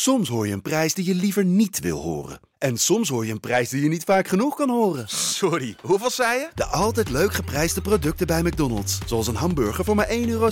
[0.00, 2.40] Soms hoor je een prijs die je liever niet wil horen.
[2.58, 5.08] En soms hoor je een prijs die je niet vaak genoeg kan horen.
[5.08, 6.48] Sorry, hoeveel zei je?
[6.54, 8.98] De altijd leuk geprijsde producten bij McDonald's.
[9.06, 10.48] Zoals een hamburger voor maar 1,60 euro.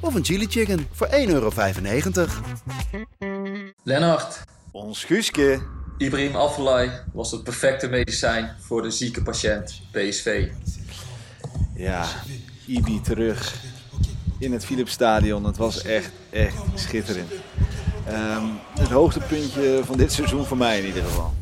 [0.00, 1.50] Of een chili chicken voor 1,95 euro.
[3.82, 5.62] Lennart, Ons Guuske.
[5.98, 10.48] Ibrahim Afellay was het perfecte medicijn voor de zieke patiënt, PSV.
[11.76, 12.06] Ja,
[12.66, 13.54] Ibi terug
[14.38, 15.44] in het Philipsstadion.
[15.44, 17.30] Het was echt, echt schitterend.
[18.06, 18.44] Ehm,
[18.78, 21.34] het hoogtepuntje van dit seizoen voor mij in ieder geval.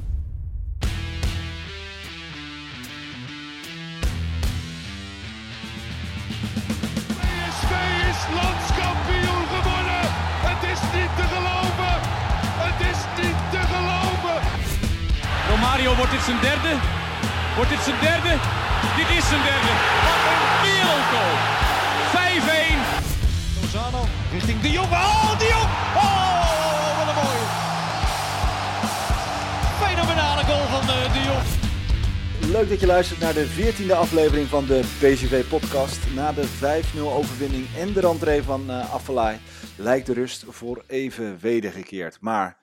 [7.21, 7.73] PSV
[8.11, 10.03] is landskampioen geworden.
[10.49, 11.95] Het is niet te geloven.
[12.65, 14.39] Het is niet te geloven.
[15.51, 16.73] Romario, wordt dit zijn derde?
[17.57, 18.33] Wordt dit zijn derde?
[18.99, 19.73] Dit is zijn derde.
[20.07, 21.35] Wat een wereldgoal.
[22.15, 22.79] 5-1.
[23.61, 24.91] Lozano richting De Jong.
[24.91, 25.30] Oh,
[32.53, 36.15] Leuk dat je luistert naar de 14e aflevering van de PSV-podcast.
[36.15, 36.45] Na de
[36.97, 39.35] 5-0 overwinning en de rentree van uh,
[39.77, 42.21] lijkt de rust voor even wedergekeerd.
[42.21, 42.59] Maar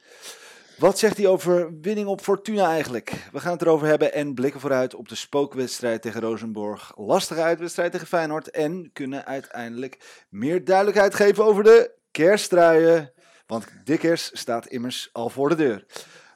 [0.78, 3.14] wat zegt hij over winning op Fortuna eigenlijk?
[3.32, 6.94] We gaan het erover hebben en blikken vooruit op de spookwedstrijd tegen Rosenborg.
[6.96, 13.12] Lastige uitwedstrijd tegen Feyenoord en kunnen uiteindelijk meer duidelijkheid geven over de kersttruien.
[13.46, 15.86] Want Dikkers staat immers al voor de deur.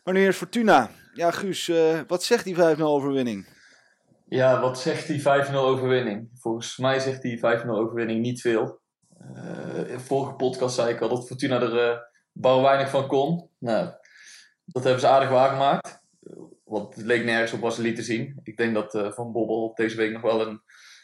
[0.04, 0.92] Maar nu eerst Fortuna.
[1.14, 3.48] Ja, Guus, uh, wat zegt die 5-0 overwinning?
[4.28, 6.30] Ja, wat zegt die 5-0 overwinning?
[6.34, 8.80] Volgens mij zegt die 5-0 overwinning niet veel.
[9.36, 11.98] Uh, in vorige podcast zei ik al dat Fortuna er uh,
[12.31, 13.50] bouw weinig van kon.
[13.58, 13.92] Nou,
[14.66, 16.00] dat hebben ze aardig waargemaakt.
[16.64, 18.40] Want het leek nergens op Brazilië te zien.
[18.44, 20.62] Ik denk dat uh, Van Bobbel deze week nog wel een,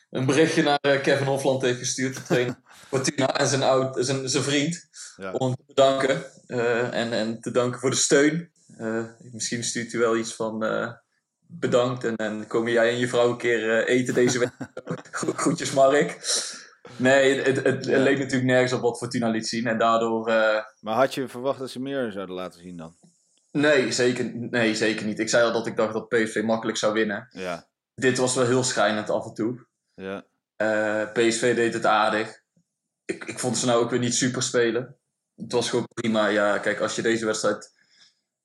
[0.10, 2.16] een berichtje naar Kevin Hofland heeft gestuurd.
[2.16, 4.90] De trainer Fortuna en zijn, oud, zijn, zijn vriend.
[5.18, 5.32] Ja.
[5.32, 6.24] Om te bedanken.
[6.92, 8.52] en, en te danken voor de steun.
[8.80, 10.92] Uh, misschien stuurt u wel iets van uh,
[11.40, 14.52] bedankt en dan kom jij en je vrouw een keer uh, eten deze week.
[15.42, 16.20] Groetjes Mark.
[16.96, 17.92] Nee, het, het, ja.
[17.92, 20.26] het, leek natuurlijk nergens op wat Fortuna liet zien en daardoor...
[20.80, 22.96] Maar had je verwacht dat ze meer zouden laten zien dan?
[23.52, 25.20] Nee zeker, nee, zeker niet.
[25.20, 27.28] Ik zei al dat ik dacht dat PSV makkelijk zou winnen.
[27.30, 27.68] Ja.
[27.96, 29.66] Dit was wel heel schijnend af en toe.
[29.94, 30.26] Ja.
[31.14, 32.42] PSV deed het aardig.
[33.06, 34.98] Ik, ik vond ze nou ook weer niet super spelen.
[35.36, 36.28] Het was gewoon prima.
[36.28, 37.77] Ja, kijk, als je deze wedstrijd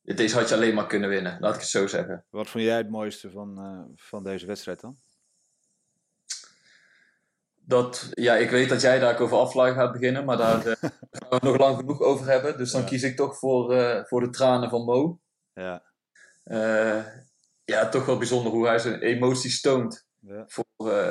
[0.02, 2.24] deze had je alleen maar kunnen winnen, laat ik het zo zeggen.
[2.30, 4.96] Wat vond jij het mooiste van, uh, van deze wedstrijd dan?
[7.64, 10.72] Dat, ja, ik weet dat jij daar over afvlaag gaat beginnen, maar daar uh,
[11.10, 12.58] gaan we nog lang genoeg over hebben.
[12.58, 12.86] Dus dan ja.
[12.86, 15.20] kies ik toch voor, uh, voor de tranen van Mo.
[15.52, 15.82] Ja.
[17.64, 20.06] ja, toch wel bijzonder hoe hij zijn emoties toont.
[20.18, 20.44] Ja.
[20.46, 20.64] Voor,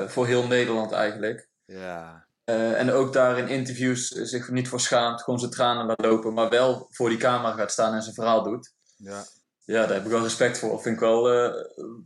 [0.10, 1.50] voor heel Nederland eigenlijk.
[1.66, 2.28] Ja.
[2.46, 6.50] en ook daar in interviews zich niet voor schaamt, gewoon zijn tranen laat lopen, maar
[6.50, 8.74] wel voor die camera gaat staan en zijn verhaal doet.
[9.02, 9.26] Ja.
[9.66, 10.82] ja, daar heb ik wel respect voor.
[10.82, 11.54] Vind ik wel, uh,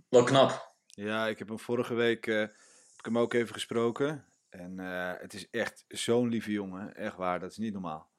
[0.10, 0.74] wel knap.
[0.86, 2.52] Ja, ik heb hem vorige week uh, heb
[2.98, 4.26] ik hem ook even gesproken.
[4.50, 6.96] En uh, het is echt zo'n lieve jongen.
[6.96, 8.10] Echt waar, dat is niet normaal.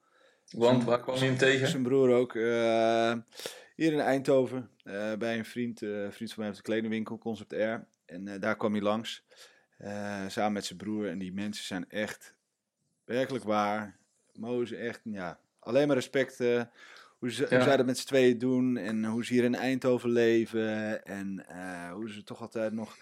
[0.51, 1.69] Want waar kwam je hem tegen?
[1.69, 2.33] Zijn broer ook.
[2.33, 4.71] hier in Eindhoven.
[5.19, 7.87] bij een vriend, vriend van mij heeft een kledingwinkel, Concept Air.
[8.05, 9.25] En daar kwam hij langs.
[10.29, 11.09] samen met zijn broer.
[11.09, 12.35] En die mensen zijn echt
[13.05, 13.99] werkelijk waar.
[14.33, 16.39] Mo is echt, ja, alleen maar respect
[17.19, 20.11] hoe, ze, hoe zij dat met z'n tweeën doen en hoe ze hier in Eindhoven
[20.11, 22.97] leven en uh, hoe ze toch altijd nog...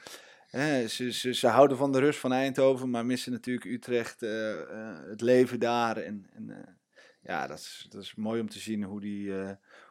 [0.47, 4.51] Hè, ze, ze, ze, houden van de rust van Eindhoven, maar missen natuurlijk Utrecht, uh,
[4.51, 5.97] uh, het leven daar.
[5.97, 6.79] En, en
[7.23, 9.33] ja, dat is, dat is mooi om te zien hoe, die,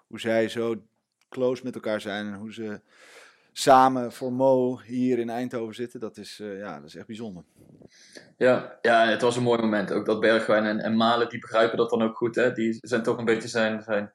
[0.07, 0.83] hoe zij zo
[1.29, 2.81] close met elkaar zijn en hoe ze
[3.53, 5.99] samen voor Mo hier in Eindhoven zitten.
[5.99, 7.43] Dat is, ja, dat is echt bijzonder.
[8.37, 9.91] Ja, ja, het was een mooi moment.
[9.91, 12.35] Ook dat Bergwijn en, en Malen, die begrijpen dat dan ook goed.
[12.35, 12.51] Hè?
[12.51, 14.13] Die zijn toch een beetje zijn, zijn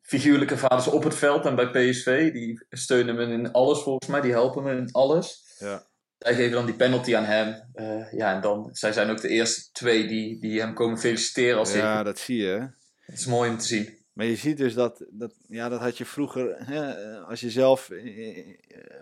[0.00, 1.46] figuurlijke vaders op het veld.
[1.46, 4.20] En bij PSV, die steunen me in alles volgens mij.
[4.20, 5.56] Die helpen me in alles.
[5.58, 5.86] Ja.
[6.18, 7.70] Zij geven dan die penalty aan hem.
[7.74, 11.58] Uh, ja, en dan, zij zijn ook de eerste twee die, die hem komen feliciteren.
[11.58, 12.04] Als ja, ik.
[12.04, 12.70] dat zie je.
[13.00, 14.01] Het is mooi om te zien.
[14.12, 17.90] Maar je ziet dus dat, dat, ja, dat had je vroeger, hè, als je zelf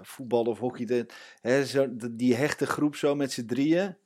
[0.01, 1.07] voetbal of hockey,
[1.41, 3.97] hè, zo, die hechte groep zo met z'n drieën.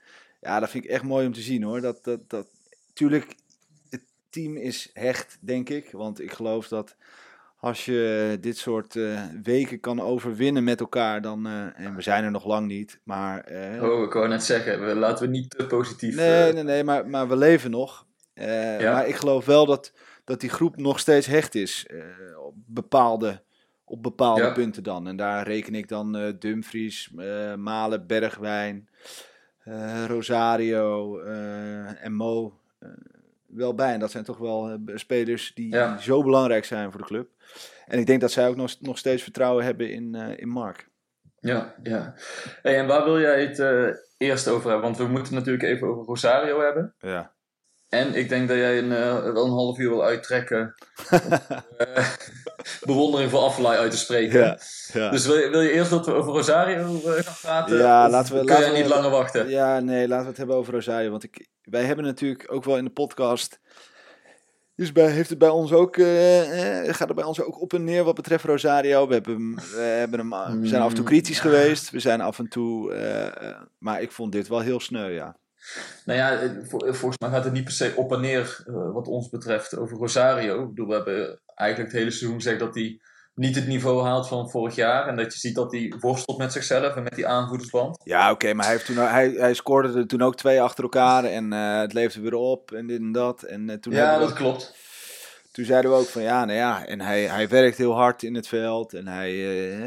[0.41, 1.81] Ja, dat vind ik echt mooi om te zien hoor.
[1.81, 2.47] Dat, dat, dat,
[2.93, 3.35] tuurlijk,
[3.91, 5.91] het team is hecht, denk ik.
[5.91, 6.97] Want ik geloof dat
[7.65, 11.47] als je dit soort uh, weken kan overwinnen met elkaar, dan.
[11.47, 13.53] Uh, en we zijn er nog lang niet, maar.
[13.53, 16.17] Uh, oh, ik wou net zeggen, we, laten we niet te positief.
[16.17, 18.07] Nee, nee, nee, maar, maar we leven nog.
[18.35, 18.93] Ja?
[18.93, 19.93] Maar ik geloof wel dat,
[20.25, 21.87] dat die groep nog steeds hecht is.
[22.45, 23.43] op bepaalde,
[23.85, 24.53] op bepaalde ja.
[24.53, 25.09] punten dan.
[25.09, 27.11] En daar reken ik dan Dumfries,
[27.57, 28.89] Malen, Bergwijn.
[30.07, 31.19] Rosario
[32.01, 32.59] en Mo
[33.55, 33.93] wel bij.
[33.93, 35.99] En dat zijn toch wel eh, spelers die, Ja.
[35.99, 37.29] zo belangrijk zijn voor de club.
[37.87, 40.89] En ik denk dat zij ook nog, nog steeds vertrouwen hebben in, eh, in Mark.
[41.41, 42.15] Ja, ja.
[42.63, 44.85] Hey, en waar wil jij het eh, eerst over hebben?
[44.85, 46.95] Want we moeten natuurlijk even over Rosario hebben.
[46.99, 47.33] Ja.
[47.95, 50.75] En ik denk dat jij een, eh, wel een half uur wil uittrekken.
[51.79, 52.09] eh,
[52.85, 54.41] bewondering voor Affelay uit te spreken.
[54.41, 54.59] Ja,
[54.93, 55.11] ja.
[55.11, 57.77] Dus wil je, wil je eerst dat we over Rosario eh, gaan praten?
[57.77, 59.49] Ja, laten we- Kun laten jij we- niet langer wachten?
[59.49, 61.11] Ja, nee, laten we het hebben over Rosario.
[61.11, 63.61] Want ik, wij hebben natuurlijk ook wel in de podcast.
[64.77, 65.97] Dus bij, heeft het bij ons ook,
[66.87, 69.07] gaat het bij ons ook op en neer wat betreft Rosario.
[69.07, 71.91] We, hebben, we, hebben hem, we zijn af en toe kritisch Mm, geweest.
[71.91, 72.95] We zijn af en toe.
[73.79, 75.37] maar ik vond dit wel heel sneu, ja.
[76.05, 78.93] Nou ja, eh, eh, volgens mij gaat het niet per se op en neer eh,
[78.93, 80.63] wat ons betreft over Rosario.
[80.63, 83.01] Ik bedoel, we hebben eigenlijk het hele seizoen gezegd dat hij
[83.35, 85.09] niet het niveau haalt van vorig jaar.
[85.09, 88.01] En dat je ziet dat hij worstelt met zichzelf en met die aanvoerdersband.
[88.05, 91.25] Ja, oké, maar hij, heeft toen, hij, hij scoorde er toen ook twee achter elkaar.
[91.25, 93.43] En het leefde weer op en dit en dat.
[93.43, 94.75] En toen, Ja, we dat klopt.
[95.55, 96.87] Toen zeiden we ook van ja, nou ja.
[96.87, 98.95] En hij, hij werkt heel hard in het veld.
[98.95, 99.31] En hij.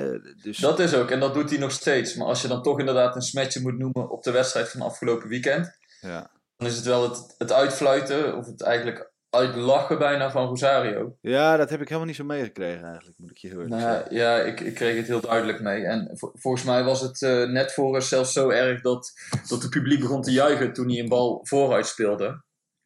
[0.03, 2.15] eh, dus, Dat is ook, en dat doet hij nog steeds.
[2.15, 5.29] Maar als je dan toch inderdaad een smetje moet noemen op de wedstrijd van afgelopen
[5.29, 6.29] weekend, ja.
[6.57, 11.17] dan is het wel het, het uitfluiten, of het eigenlijk uitlachen bijna van Rosario.
[11.21, 13.93] ja, dat heb ik helemaal niet zo meegekregen eigenlijk, moet ik je heel eerlijk Nou,
[13.93, 14.15] zeggen.
[14.15, 15.85] ja, ik, ik kreeg het heel duidelijk mee.
[15.85, 19.11] En vo- volgens mij was het eh, net voor ons zelfs zo erg dat,
[19.47, 22.41] dat het publiek begon te juichen toen hij een bal vooruit speelde.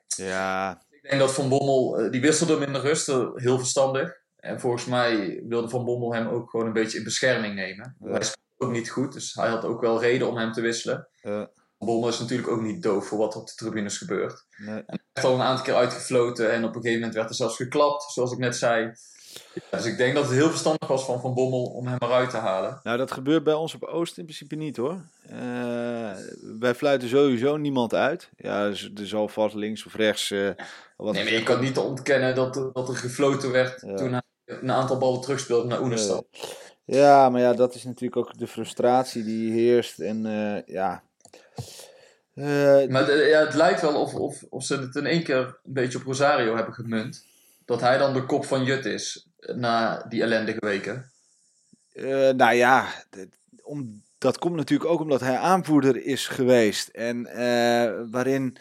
[0.08, 3.58] Ja, Ik denk dat Van Bommel, eh, die wisselde hem in de rust, eh, heel
[3.58, 4.20] verstandig.
[4.40, 7.96] En volgens mij wilde Van Bommel hem ook gewoon een beetje in bescherming nemen.
[8.00, 8.12] Ja.
[8.12, 11.08] Hij speelde ook niet goed, dus hij had ook wel reden om hem te wisselen.
[11.22, 11.32] eh,
[11.78, 14.46] Van Bommel is natuurlijk ook niet doof voor wat er op de tribunes gebeurt.
[14.58, 14.84] nee.
[14.86, 17.56] Hij heeft al een aantal keer uitgefloten en op een gegeven moment werd er zelfs
[17.56, 18.92] geklapt, zoals ik net zei.
[19.54, 22.30] Ja, dus ik denk dat het heel verstandig was van Van Bommel om hem eruit
[22.30, 22.80] te halen.
[22.84, 25.02] Nou, dat gebeurt bij ons op Oost in principe niet hoor.
[25.30, 26.12] Eh,
[26.60, 28.30] wij fluiten sowieso niemand uit.
[28.38, 30.32] Ja, dus er zal vast links of rechts.
[30.32, 30.50] eh,
[30.98, 33.96] wat Nee, maar je kan niet ontkennen dat, er- dat er gefloten werd Ja.
[33.96, 36.28] toen hij een aantal ballen terugspeelde naar Oenestal.
[36.86, 40.00] Ja, maar ja, dat is natuurlijk ook de frustratie die heerst.
[40.00, 41.04] En eh, ja.
[42.90, 45.74] Maar het, ja, het lijkt wel of, of, of ze het in één keer een
[45.74, 47.26] beetje op Rosario hebben gemunt.
[47.72, 51.12] Dat hij dan de kop van Jut is eh, na die ellendige weken.
[51.94, 52.88] Eh, nou ja,
[53.64, 56.88] om, dat komt natuurlijk ook omdat hij aanvoerder is geweest.
[56.88, 58.58] En eh, waarin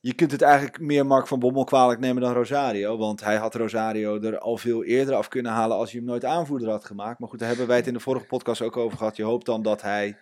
[0.00, 2.96] je kunt het eigenlijk meer Mark van Bommel kwalijk nemen dan Rosario.
[2.96, 6.24] Want hij had Rosario er al veel eerder af kunnen halen als hij hem nooit
[6.24, 7.18] aanvoerder had gemaakt.
[7.18, 9.16] Maar goed, daar hebben wij het in de vorige podcast ook over gehad.
[9.16, 10.16] Je hoopt dan dat hij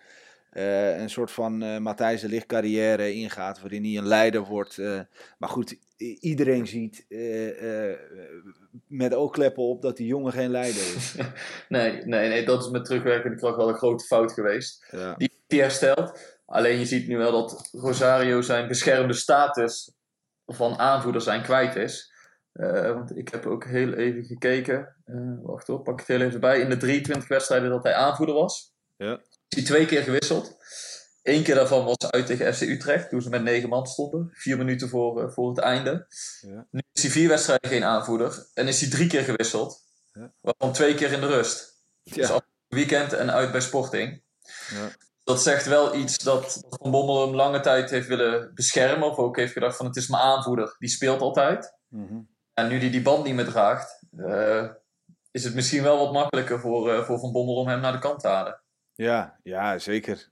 [0.49, 3.59] eh, een soort van eh Matthijs de Ligt carrière ingaat.
[3.61, 4.77] Waarin hij een leider wordt.
[4.77, 4.99] eh.
[5.37, 5.77] maar goed,
[6.19, 7.05] iedereen ziet
[8.87, 11.15] met oogkleppen op dat die jongen geen leider is.
[11.69, 14.87] Nee, nee, nee, dat is met terugwerkende kracht wel een grote fout geweest.
[14.91, 15.15] Ja.
[15.47, 16.35] Die hersteld.
[16.45, 19.91] Alleen je ziet nu wel dat Rosario zijn beschermde status
[20.45, 22.13] van aanvoerder zijn kwijt is.
[22.93, 24.95] Want ik heb ook heel even gekeken.
[25.43, 26.59] Wacht hoor, pak ik het heel even bij.
[26.59, 29.19] In de 23 wedstrijden dat hij aanvoerder was, Ja.
[29.47, 30.55] Is hij twee keer gewisseld.
[31.23, 34.29] Eén keer daarvan was uit tegen FC Utrecht, toen ze met negen man stonden.
[34.33, 36.07] Vier minuten voor, eh, voor het einde.
[36.41, 36.67] Ja.
[36.71, 38.47] Nu is hij vier wedstrijden geen aanvoerder.
[38.53, 39.83] En is hij drie keer gewisseld.
[40.13, 40.33] Ja.
[40.41, 41.81] Waarvan twee keer in de rust.
[42.03, 44.21] Dus af- weekend en uit bij Sporting.
[44.69, 44.89] Ja.
[45.23, 49.09] Dat zegt wel iets dat, dat Van Bommel hem lange tijd heeft willen beschermen.
[49.09, 51.73] Of ook heeft gedacht van het is mijn aanvoerder, die speelt altijd.
[51.87, 52.19] Mhm.
[52.53, 54.65] En nu die die band niet meer draagt, eh,
[55.31, 57.99] is het misschien wel wat makkelijker voor, eh, voor Van Bommel om hem naar de
[57.99, 58.61] kant te halen.
[58.97, 60.29] Ja, ja, zeker.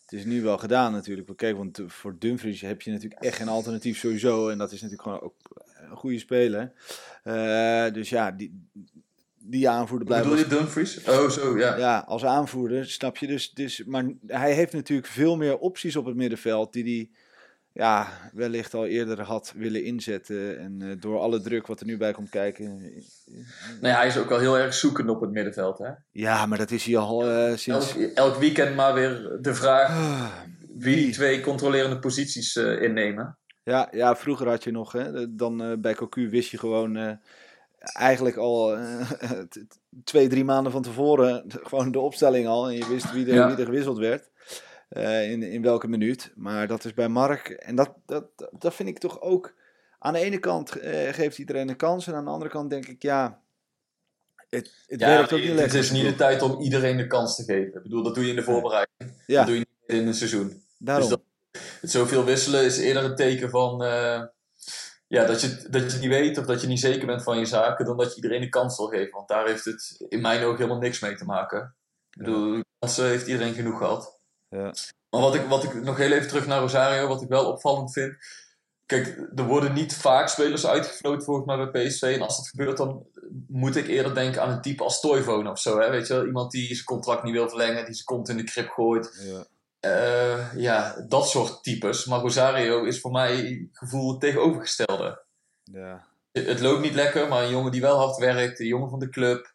[0.00, 1.26] Het is nu wel gedaan natuurlijk.
[1.26, 4.48] Want Kijk, want voor Dumfries heb je natuurlijk echt geen alternatief sowieso.
[4.48, 5.34] En dat is natuurlijk gewoon ook
[5.90, 6.72] een goede speler.
[7.22, 8.68] Eh, dus ja, die,
[9.38, 10.28] die aanvoerder blijft...
[10.28, 11.04] Bedoel je Dumfries?
[11.04, 11.76] Oh, zo, ja.
[11.76, 13.26] Ja, als aanvoerder, snap je.
[13.26, 17.10] Dus, dus, maar hij heeft natuurlijk veel meer opties op het middenveld die hij
[17.76, 20.58] ja, wellicht al eerder had willen inzetten.
[20.58, 22.80] En eh, door alle druk wat er nu bij komt kijken.
[23.80, 25.78] Nee, hij is ook wel heel erg zoekend op het middenveld.
[25.78, 25.90] Hè?
[26.12, 27.96] Ja, maar dat is hij al eh, sinds...
[27.96, 30.32] Elk, elk weekend maar weer de vraag Ah,
[30.78, 33.38] wie die twee controlerende posities eh, innemen.
[33.62, 37.12] Ja, ja, vroeger had je nog, hè, dan eh, bij Cocu wist je gewoon eh,
[37.78, 39.08] eigenlijk al eh,
[40.04, 42.68] twee, drie maanden van tevoren gewoon de opstelling al.
[42.68, 43.48] En je wist wie er, Ja.
[43.48, 44.30] wie er gewisseld werd,
[44.88, 46.32] eh, in, in welke minuut.
[46.34, 48.24] Maar dat is bij Mark, en dat, dat,
[48.58, 49.54] dat vind ik toch ook,
[49.98, 52.06] aan de ene kant eh, geeft iedereen een kans.
[52.06, 53.40] En aan de andere kant denk ik, ja,
[54.48, 55.78] het, het Ja, werkt ook niet het lekker.
[55.78, 57.74] is niet de tijd om iedereen de kans te geven.
[57.74, 59.22] Ik bedoel, dat doe je in de voorbereiding.
[59.26, 60.62] Ja, Dat doe je niet in een seizoen.
[60.78, 61.08] daarom.
[61.08, 61.24] Dus dat,
[61.80, 64.22] het zoveel wisselen is eerder een teken van eh,
[65.06, 67.38] ja, dat, je, dat je het niet weet of dat je niet zeker bent van
[67.38, 69.10] je zaken, dan dat je iedereen een kans wil geven.
[69.12, 71.76] Want daar heeft het in mijn ogen helemaal niks mee te maken.
[72.10, 74.15] Ik bedoel, kansen heeft iedereen genoeg gehad.
[74.56, 74.74] Ja.
[75.10, 77.92] Maar wat ik, wat ik nog heel even terug naar Rosario, wat ik wel opvallend
[77.92, 78.16] vind.
[78.86, 82.02] kijk, er worden niet vaak spelers uitgefloten volgens mij bij PSV.
[82.02, 83.06] En als dat gebeurt, dan
[83.48, 85.80] moet ik eerder denken aan een type als Toivonen of zo.
[85.80, 85.90] Hè?
[85.90, 86.26] Weet je wel?
[86.26, 89.22] Iemand die zijn contract niet wil verlengen, die zijn kont in de krip gooit.
[89.24, 89.46] Ja.
[89.80, 92.04] Eh, ja, dat soort types.
[92.04, 95.24] Maar Rosario is voor mij gevoel het tegenovergestelde.
[95.62, 96.06] Ja.
[96.32, 99.08] Het loopt niet lekker, maar een jongen die wel hard werkt, een jongen van de
[99.08, 99.54] club,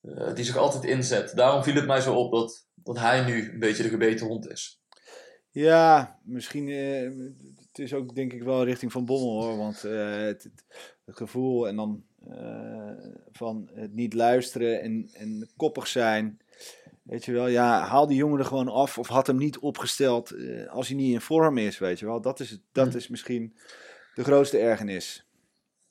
[0.00, 1.36] eh, die zich altijd inzet.
[1.36, 4.48] Daarom viel het mij zo op dat, dat hij nu een beetje de gebeten hond
[4.50, 4.80] is.
[5.50, 6.68] Ja, misschien.
[6.68, 7.10] eh,
[7.68, 9.56] het is ook denk ik wel richting Van Bommel hoor.
[9.56, 10.50] Want eh, het,
[11.06, 12.92] gevoel en dan eh,
[13.32, 16.40] van het niet luisteren en, en koppig zijn.
[17.02, 20.34] Weet je wel, ja, haal die jongen er gewoon af of had hem niet opgesteld
[20.68, 22.20] als hij niet in vorm is, weet je wel.
[22.20, 22.96] Dat is, het, dat Hm.
[22.96, 23.56] is misschien
[24.14, 25.26] de grootste ergernis.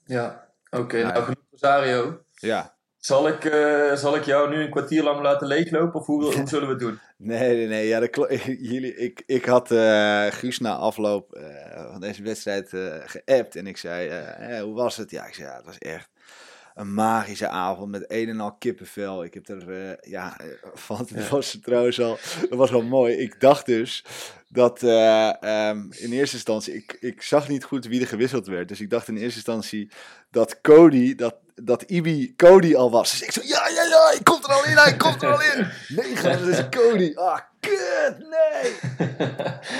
[0.05, 0.97] Ja, oké.
[0.97, 1.11] Ja.
[1.11, 2.23] nou, Rosario.
[2.33, 6.23] Ja, Zal ik, eh, zal ik jou nu een kwartier lang laten leeglopen of hoe,
[6.23, 6.99] hoe zullen we het doen?
[7.17, 7.87] Nee, nee, nee.
[7.87, 7.99] Ja,
[8.71, 12.69] Jullie, ik, ik had eh, Guus na afloop eh, van deze wedstrijd
[13.05, 13.55] geappt.
[13.55, 14.11] En ik zei,
[14.61, 15.11] hoe was het?
[15.11, 16.09] Ja, ik zei, ja, het was echt
[16.79, 19.23] een magische avond met een en al kippenvel.
[19.23, 20.45] Ik heb er, eh, ja, eh,
[20.87, 21.27] van het Ja.
[21.29, 22.17] was trouwens al,
[22.49, 23.13] dat was wel mooi.
[23.15, 24.03] Ik dacht dus
[24.47, 28.67] dat eh, ehm, in eerste instantie, ik, ik zag niet goed wie er gewisseld werd.
[28.67, 29.91] Dus ik dacht in eerste instantie
[30.31, 33.11] dat Cody, dat, dat Ibi Cody al was.
[33.11, 35.41] Dus ik zo, ja, ja, ja, ik kom er al in, hij komt er al
[35.41, 35.67] in.
[35.97, 37.11] Nee, dat is Cody.
[37.15, 38.75] Ah, kut, nee.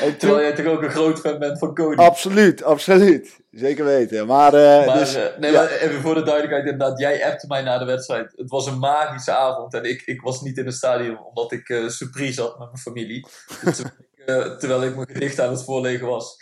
[0.01, 1.95] En Terwijl jij toch ook een groot fan bent van Cody.
[2.01, 3.39] Absoluut, absoluut.
[3.51, 4.27] Zeker weten.
[4.27, 5.59] Maar, eh, Maar, dus, eh, nee, ja.
[5.61, 8.33] maar even voor de duidelijkheid, inderdaad, jij appte mij na de wedstrijd.
[8.35, 11.69] Het was een magische avond en ik, ik was niet in het stadion omdat ik
[11.69, 13.27] eh surprise had met mijn familie.
[13.63, 16.35] Dus terwijl, ik, terwijl ik mijn gedicht aan het voorlezen was,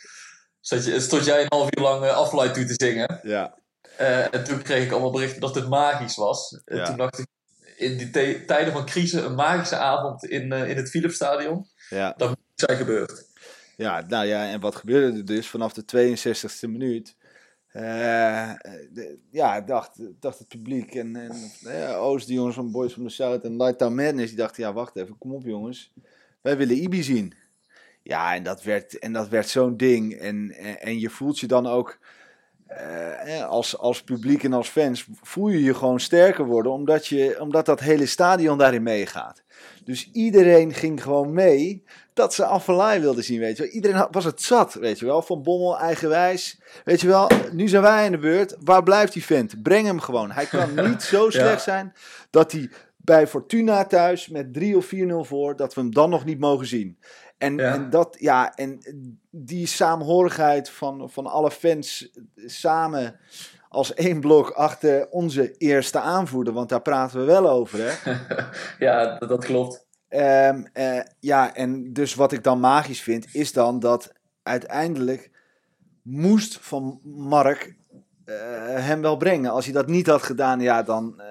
[0.97, 3.19] stond jij een half uur lang afluit toe te zingen.
[3.23, 3.57] ja,
[4.31, 6.61] en toen kreeg ik allemaal berichten dat het magisch was.
[6.65, 6.85] En Ja.
[6.85, 7.25] toen dacht ik,
[7.77, 8.09] in die
[8.45, 12.13] tijden van crisis, een magische avond in, eh, in het Philipsstadion, ja.
[12.17, 13.25] dat moet zijn gebeurd.
[13.75, 17.15] Ja, nou ja, en wat gebeurde er dus vanaf de 62e minuut?
[17.67, 18.51] Eh,
[18.91, 21.31] de- ja, dacht, dacht het publiek en, en
[21.63, 24.73] eh, Oost, die jongens van Boys from the South en Lighttown Madness, die dachten, ja,
[24.73, 25.93] wacht even, kom op jongens,
[26.41, 27.33] wij willen Ibi zien.
[28.03, 30.13] Ja, en dat werd, en dat werd zo'n ding.
[30.13, 31.99] En, en, en je voelt je dan ook,
[32.67, 37.07] eh, eh, als, als publiek en als fans, voel je je gewoon sterker worden, omdat,
[37.07, 39.43] je, omdat dat hele stadion daarin meegaat.
[39.83, 41.83] Dus iedereen ging gewoon mee
[42.13, 43.71] dat ze Affelay wilden zien, weet je wel.
[43.71, 45.21] Iedereen had- was het zat, weet je wel.
[45.21, 46.59] Van Bommel, eigenwijs.
[46.83, 48.55] Weet je wel, nu zijn wij in de beurt.
[48.63, 49.61] Waar blijft die vent?
[49.61, 50.31] Breng hem gewoon.
[50.31, 51.93] Hij kan niet zo slecht zijn
[52.29, 56.25] dat hij bij Fortuna thuis met 3 of 4-0 voor, dat we hem dan nog
[56.25, 56.97] niet mogen zien.
[57.37, 57.73] En, Ja.
[57.73, 58.79] en dat, ja, en
[59.29, 63.19] die saamhorigheid van, van alle fans samen
[63.69, 68.11] als één blok achter onze eerste aanvoerder, want daar praten we wel over, hè.
[68.85, 69.85] ja, dat, dat klopt.
[70.07, 74.11] Ehm, eh, ja, en dus wat ik dan magisch vind, is dan dat
[74.43, 75.31] uiteindelijk
[76.01, 77.75] moest van Mark
[78.25, 79.51] eh, hem wel brengen.
[79.51, 81.25] Als hij dat niet had gedaan, ja, dan, eh,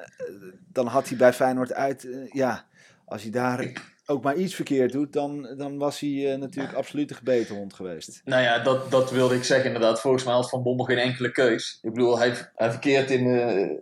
[0.72, 2.64] dan had hij bij Feyenoord uit, ja,
[3.04, 3.72] als hij daar
[4.06, 7.75] ook maar iets verkeerd doet, dan, dan was hij eh, natuurlijk absoluut de gebeten hond
[7.75, 8.20] geweest.
[8.25, 10.00] Nou ja, dat, dat wilde ik zeggen inderdaad.
[10.00, 11.78] Volgens mij had Van Bommel geen enkele keus.
[11.82, 13.26] Ik bedoel, hij, hij verkeert in...
[13.40, 13.76] eh,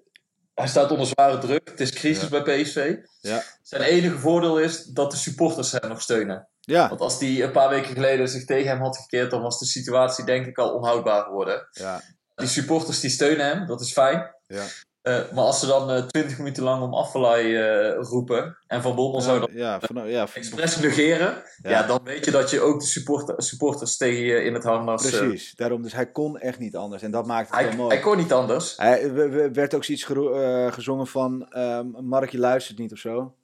[0.54, 1.68] hij staat onder zware druk.
[1.70, 2.96] Het is crisis bij PSV.
[3.20, 3.42] Ja.
[3.62, 6.48] Zijn enige voordeel is dat de supporters hem nog steunen.
[6.60, 9.58] Ja, Want als die een paar weken geleden zich tegen hem had gekeerd, dan was
[9.58, 11.68] de situatie denk ik al onhoudbaar geworden.
[11.70, 12.00] ja,
[12.34, 14.34] Die supporters die steunen hem, dat is fijn.
[14.46, 14.64] ja.
[15.04, 18.94] Eh, maar als ze dan eh, twintig minuten lang om afvallei eh, roepen en Van
[18.94, 21.82] Bommel zou dat ja, van, ja, van- expres negeren, ja.
[21.82, 25.08] Dan weet je dat je ook de supporter, supporters tegen je in het harnas...
[25.08, 25.54] precies.
[25.54, 27.94] Daarom, dus hij kon echt niet anders en dat maakt het hij, wel mooi.
[27.94, 28.76] hij kon niet anders.
[28.76, 30.04] Hij, er er werd ook zoiets
[30.74, 33.34] gezongen van ehm Mark, je luistert niet of zo.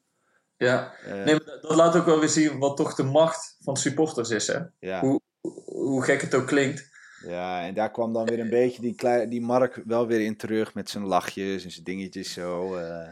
[0.57, 0.93] Ja.
[1.25, 4.47] Nee, maar dat laat ook wel weer zien wat toch de macht van supporters is.
[4.47, 4.59] Hè?
[4.79, 5.01] ja.
[5.01, 5.21] Hoe,
[5.65, 6.90] hoe gek het ook klinkt.
[7.27, 10.37] Ja, en daar kwam dan weer een beetje die, klei- die Mark wel weer in
[10.37, 12.75] terug met zijn lachjes en zijn dingetjes zo.
[12.77, 13.09] eh.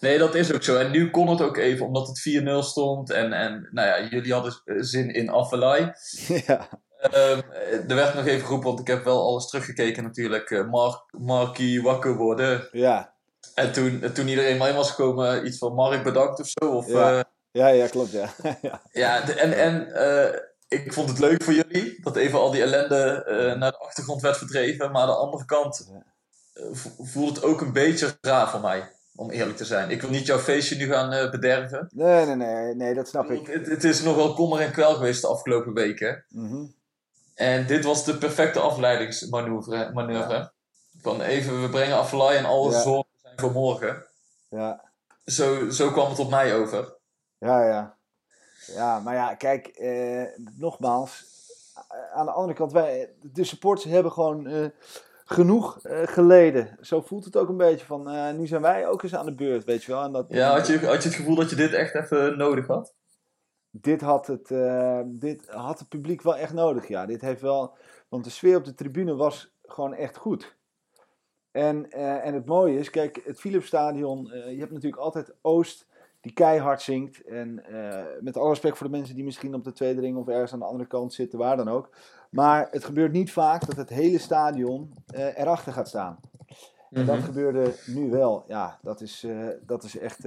[0.00, 0.76] Nee, dat is ook zo.
[0.76, 3.10] En nu kon het ook even, omdat het 4-0 stond.
[3.10, 5.94] En, en nou ja, jullie hadden eh, zin in Affelay.
[6.46, 6.68] ja,
[7.04, 7.40] Ehm,
[7.88, 10.50] er werd nog even geroepen, want ik heb wel alles teruggekeken natuurlijk.
[10.50, 12.68] eh, Mark, Markie wakker worden.
[12.72, 13.14] ja,
[13.54, 16.70] En toen, toen iedereen mee was gekomen, iets van Mark bedankt of zo.
[16.70, 17.18] Of, Ja.
[17.18, 18.28] eh, ja, ja, klopt, ja.
[18.92, 19.28] ja.
[19.28, 23.58] En, en eh, ik vond het leuk voor jullie dat even al die ellende eh,
[23.58, 24.90] naar de achtergrond werd verdreven.
[24.92, 25.90] Maar aan de andere kant
[26.54, 29.90] eh, vo- voelt het ook een beetje raar voor mij, om eerlijk te zijn.
[29.90, 31.88] Ik wil niet jouw feestje nu gaan eh, bederven.
[31.92, 33.46] Nee, nee, nee, nee, dat snap ik.
[33.46, 36.24] Het, het is nogal kommer en kwel geweest de afgelopen weken.
[36.28, 36.64] Mhm.
[37.34, 39.90] En dit was de perfecte afleidingsmanoeuvre.
[39.92, 40.52] Manoeuvre.
[41.00, 42.80] Van even, we brengen Aflaai en alle Ja.
[42.80, 44.04] zorgen zijn voor morgen.
[44.48, 44.90] Ja,
[45.26, 46.94] Zo, zo kwam het op mij over.
[47.38, 47.96] ja, ja.
[48.66, 50.22] Ja, maar ja, kijk, eh,
[50.56, 51.24] nogmaals,
[52.14, 54.66] aan de andere kant, wij, de supporters hebben gewoon eh,
[55.24, 56.78] genoeg eh, geleden.
[56.80, 59.34] Zo voelt het ook een beetje van, eh, nu zijn wij ook eens aan de
[59.34, 60.02] beurt, weet je wel.
[60.02, 62.66] En dat, Ja, had je, had je het gevoel dat je dit echt even nodig
[62.66, 62.94] had?
[63.80, 67.06] dit, had het, eh, dit had het publiek wel echt nodig, ja.
[67.06, 67.74] Dit heeft wel,
[68.08, 70.56] want de sfeer op de tribune was gewoon echt goed.
[71.50, 75.86] En, eh, en het mooie is, kijk, het Philipsstadion, eh je hebt natuurlijk altijd Oost
[76.24, 77.24] die keihard zingt.
[77.24, 80.28] En eh, met alle respect voor de mensen die misschien op de tweede ring of
[80.28, 81.90] ergens aan de andere kant zitten, waar dan ook.
[82.30, 86.18] Maar het gebeurt niet vaak dat het hele stadion eh, erachter gaat staan.
[86.90, 87.24] En dat Mhm.
[87.24, 88.44] gebeurde nu wel.
[88.46, 90.18] Ja, dat is, eh, dat is echt.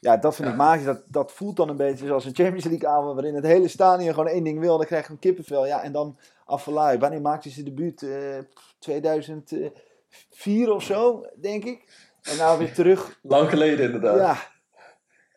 [0.00, 0.84] ja, dat vind ik magisch.
[0.84, 3.14] Dat, dat voelt dan een beetje zoals een Champions League avond.
[3.14, 4.76] waarin het hele stadion gewoon één ding wil.
[4.76, 5.66] Dan krijg je een kippenvel.
[5.66, 6.98] Ja, en dan Afvalai.
[6.98, 8.02] Wanneer maakte ze debuut?
[8.02, 8.38] Eh
[8.78, 11.84] 2004 of zo, denk ik.
[12.22, 13.18] En nou weer terug.
[13.22, 14.18] Lang geleden inderdaad.
[14.18, 14.36] Ja.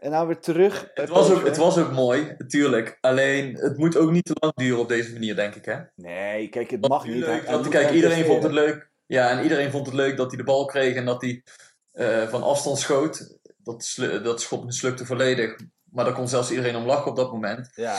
[0.06, 0.92] En nou weer terug.
[0.94, 2.98] Het was, ook, het was ook mooi, natuurlijk.
[3.02, 5.66] Alleen, het moet ook niet te lang duren op deze manier, denk ik.
[5.66, 5.78] Hè?
[5.96, 7.16] Nee, kijk, het mag niet.
[7.16, 8.90] Leuk, want, kijk, iedereen vond het leuk.
[9.06, 11.44] Ja, en iedereen vond het leuk dat hij de bal kreeg en dat hij
[11.92, 13.38] eh, van afstand schoot.
[13.58, 15.56] Dat, dat schot mislukte volledig.
[15.92, 17.70] Maar daar kon zelfs iedereen om lachen op dat moment.
[17.76, 17.98] Ja,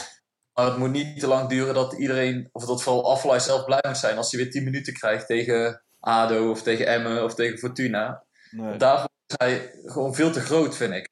[0.52, 3.84] Maar het moet niet te lang duren dat iedereen, of dat vooral Aflaai zelf blij
[3.86, 7.58] moet zijn als hij weer 10 minuten krijgt tegen ADO of tegen Emmen of tegen
[7.58, 8.24] Fortuna.
[8.50, 8.76] nee.
[8.76, 11.08] Daarvoor is hij gewoon veel te groot, vind ik.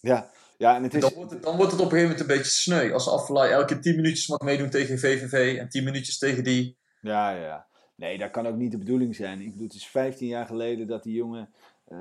[0.00, 0.32] ja.
[0.58, 1.00] Ja, en het is.
[1.00, 2.92] Dan wordt het, dan wordt het op een gegeven moment een beetje sneu.
[2.92, 6.76] Als Aflaai elke keer 10 minuutjes mag meedoen tegen VVV en 10 minuutjes tegen die.
[7.00, 7.66] Ja, ja, ja.
[7.96, 9.40] Nee, dat kan ook niet de bedoeling zijn.
[9.40, 11.48] Ik bedoel, het is 15 jaar geleden dat die jongen
[11.84, 11.98] eh,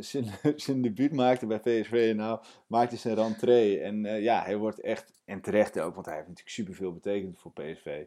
[0.00, 2.06] zijn, zijn debuut maakte bij PSV.
[2.10, 3.80] En nou maakte zijn rentree.
[3.80, 7.38] En eh, ja, hij wordt echt, en terecht ook, want hij heeft natuurlijk superveel betekend
[7.38, 8.04] voor PSV.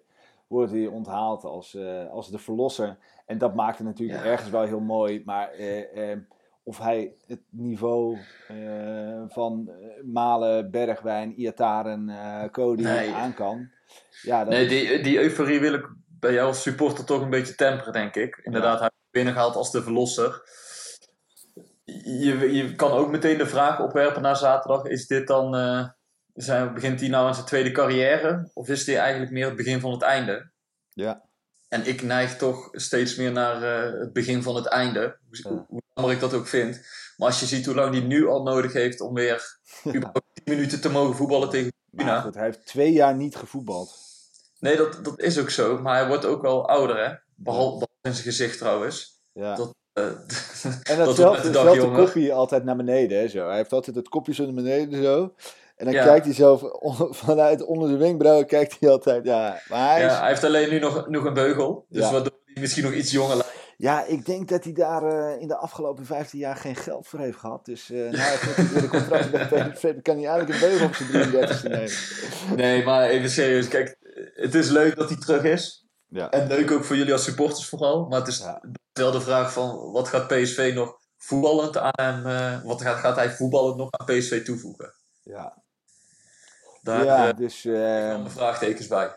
[0.48, 2.98] Wordt hij onthaald als, eh, als de verlosser.
[3.26, 4.26] En dat maakt het natuurlijk Ja.
[4.26, 5.22] ergens wel heel mooi.
[5.26, 6.18] Maar eh, eh,
[6.70, 13.12] of hij het niveau eh, van eh, Malen, Bergwijn, Iataren, eh Cody Nee.
[13.14, 13.70] aan kan.
[14.22, 17.30] Ja, dat Nee, is- die, die euforie wil ik bij jou als supporter toch een
[17.30, 18.40] beetje temperen, denk ik.
[18.44, 20.42] Inderdaad, hij wordt binnengehaald als de verlosser.
[22.04, 25.54] Je, je kan ook meteen de vraag opwerpen na zaterdag: is dit dan.
[26.34, 28.50] zijn, begint hij nou aan zijn tweede carrière?
[28.54, 30.52] Of is dit eigenlijk meer het begin van het einde?
[30.94, 31.22] Ja.
[31.70, 35.18] En ik neig toch steeds meer naar eh, het begin van het einde.
[35.28, 35.66] Hoe, Ja.
[35.68, 36.82] hoe jammer ik dat ook vind.
[37.18, 39.58] Maar als je ziet hoe lang hij nu al nodig heeft om weer
[39.96, 43.98] überhaupt 10 minuten te mogen voetballen tegen Maar goed, hij heeft twee jaar niet gevoetbald.
[44.60, 45.78] Nee, dat, dat is ook zo.
[45.82, 47.14] Maar hij wordt ook wel ouder, hè?
[47.36, 49.22] Behalve, behalve in zijn gezicht trouwens.
[49.34, 49.56] Ja.
[49.56, 50.06] Dat, eh,
[50.92, 52.06] en de dag, hetzelfde jongen.
[52.06, 53.20] kopje altijd naar beneden.
[53.20, 53.48] Hè, zo.
[53.48, 55.34] Hij heeft altijd het kopje zo naar beneden zo.
[55.80, 56.04] En dan Ja.
[56.04, 59.26] kijkt hij zo van- vanuit onder zijn wenkbrauwen kijkt hij altijd.
[59.26, 61.86] Ja, maar hij is, Ja, hij heeft alleen nu nog, nog een beugel.
[61.90, 62.12] Dus Ja.
[62.12, 63.54] waardoor hij misschien nog iets jonger lijkt.
[63.78, 67.20] ja, ik denk dat hij daar eh, in de afgelopen 15 jaar geen geld voor
[67.20, 67.66] heeft gehad.
[67.66, 70.02] Dus eh nou, hij heeft natuurlijk weer een contract bij PSV.
[70.02, 71.92] Kan hij eigenlijk een beugel op zijn 33 nemen.
[72.56, 73.68] Nee, maar even serieus.
[73.68, 73.98] Kijk,
[74.34, 75.88] het is leuk dat hij terug is.
[76.08, 76.30] Ja.
[76.30, 78.06] En leuk ook voor jullie als supporters vooral.
[78.08, 78.62] Maar het is Ja.
[78.94, 79.92] wel de vraag van...
[79.92, 82.26] Wat gaat PSV nog voetballend aan hem...
[82.26, 84.94] eh, wat gaat, gaat hij voetballend nog aan PSV toevoegen?
[85.24, 85.62] Ja,
[86.82, 89.10] Daar ja eh, dus komen de vraagtekens bij.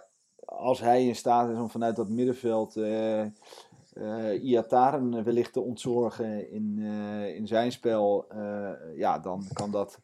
[0.45, 3.25] als hij in staat is om vanuit dat middenveld eh
[4.43, 6.79] Iataren wellicht te ontzorgen in,
[7.37, 8.27] in zijn spel,
[8.95, 9.99] ja, dan kan dat,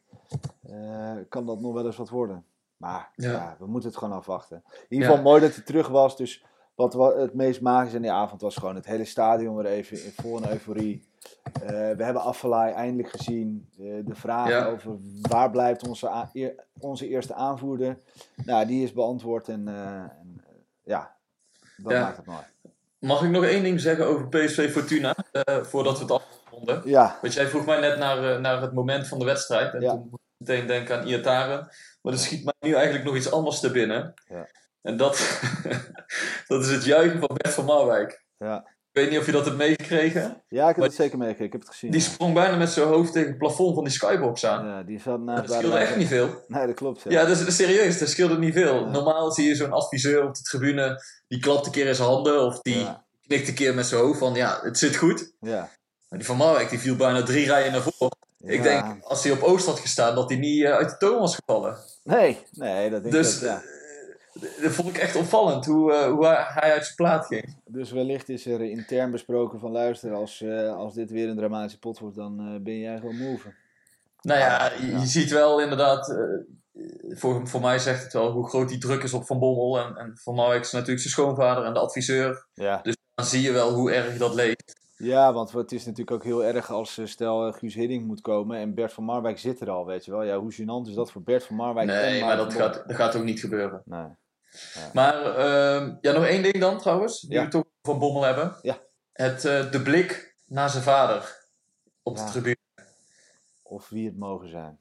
[1.29, 2.45] kan dat nog wel eens wat worden.
[2.77, 3.31] Maar ja.
[3.31, 3.55] Ja.
[3.59, 4.63] we moeten het gewoon afwachten.
[4.67, 5.15] In ieder Ja.
[5.15, 6.17] geval mooi dat hij terug was.
[6.17, 6.43] Dus
[6.75, 10.03] wat wa- het meest magische aan die avond was gewoon het hele stadion weer even
[10.03, 11.08] in vol een euforie.
[11.61, 13.69] Eh, we hebben Affelay eindelijk gezien.
[13.79, 14.65] Eh, de vraag Ja.
[14.65, 17.99] over waar blijft onze, eer- onze eerste aanvoerder.
[18.45, 19.47] Nou, die is beantwoord.
[19.47, 20.43] En, eh, en
[20.83, 21.15] ja,
[21.77, 22.01] dat Ja.
[22.01, 22.43] maakt het mooi.
[22.99, 25.15] Mag ik nog één ding zeggen over PSV Fortuna?
[25.61, 26.81] voordat we het afronden.
[26.85, 29.73] Ja, Want jij vroeg mij net naar, naar het moment van de wedstrijd.
[29.73, 29.91] En Ja.
[29.91, 31.67] toen moest ik meteen denken aan Iataren.
[32.01, 34.13] Maar er schiet mij nu eigenlijk nog iets anders te binnen.
[34.27, 34.47] Ja.
[34.81, 35.41] En dat,
[36.47, 38.23] dat is het juichen van Bert van Marwijk.
[38.37, 38.65] ja.
[38.91, 40.43] Ik weet niet of je dat hebt meegekregen.
[40.47, 41.45] ja ik heb het zeker meegekregen.
[41.45, 41.91] Ik heb het gezien.
[41.91, 42.05] Die ja.
[42.05, 44.65] sprong bijna met zijn hoofd tegen het plafond van die skybox aan.
[44.65, 46.29] Ja, die zat naast dat scheelde echt niet veel.
[46.47, 47.03] Nee, dat klopt.
[47.03, 47.11] Ja.
[47.11, 48.75] Ja, dat is serieus, dat scheelde niet veel.
[48.85, 48.91] Ja.
[48.91, 52.45] Normaal zie je zo'n adviseur op de tribune, die klapt een keer in zijn handen
[52.45, 52.87] of die
[53.27, 55.31] knikt een keer met zijn hoofd van ja, het zit goed.
[55.39, 55.69] Ja.
[56.09, 58.17] Maar die van Marwijk die viel bijna drie rijen naar voren.
[58.39, 61.19] Ik denk, als hij op Oost had gestaan, dat hij niet eh, uit de toon
[61.19, 61.77] was gevallen.
[62.03, 63.49] Nee, nee, dat denk Dus ik.
[63.49, 63.61] ook,
[64.33, 67.55] dat vond ik echt opvallend, hoe, eh, hoe hij uit zijn plaat ging.
[67.65, 71.79] Dus wellicht is er intern besproken van luister, als, eh, als dit weer een dramatische
[71.79, 73.53] pot wordt, dan eh, ben jij gewoon move.
[74.21, 76.17] Nou ja, je, ziet wel inderdaad,
[77.09, 79.79] voor, voor mij zegt het wel hoe groot die druk is op Van Bommel.
[79.79, 82.45] En, en Van Marwijk is natuurlijk zijn schoonvader en de adviseur.
[82.53, 82.81] Ja.
[83.15, 84.79] Dan zie je wel hoe erg dat leeft.
[85.03, 88.21] Ja, want het is natuurlijk ook heel erg als eh, stel eh, Guus Hiddink moet
[88.21, 90.23] komen en Bert van Marwijk zit er al, weet je wel.
[90.23, 91.89] Ja, hoe gênant is dat voor Bert van Marwijk?
[91.89, 93.81] en Nee, maar dat gaat, dat gaat ook niet gebeuren.
[93.85, 94.07] Nee.
[94.93, 97.43] Maar ehm, ja, nog één ding dan trouwens, die Ja.
[97.43, 98.55] we toch van Bommel hebben.
[98.61, 98.77] Ja.
[99.13, 101.47] Het, eh, de blik naar zijn vader
[102.03, 102.25] op Ja.
[102.25, 102.57] de tribune.
[103.63, 104.79] Of wie het mogen zijn.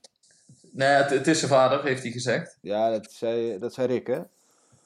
[0.72, 2.58] Nee, het, het is zijn vader, heeft hij gezegd.
[2.60, 4.20] Ja, dat zei, dat zei Rick, hè?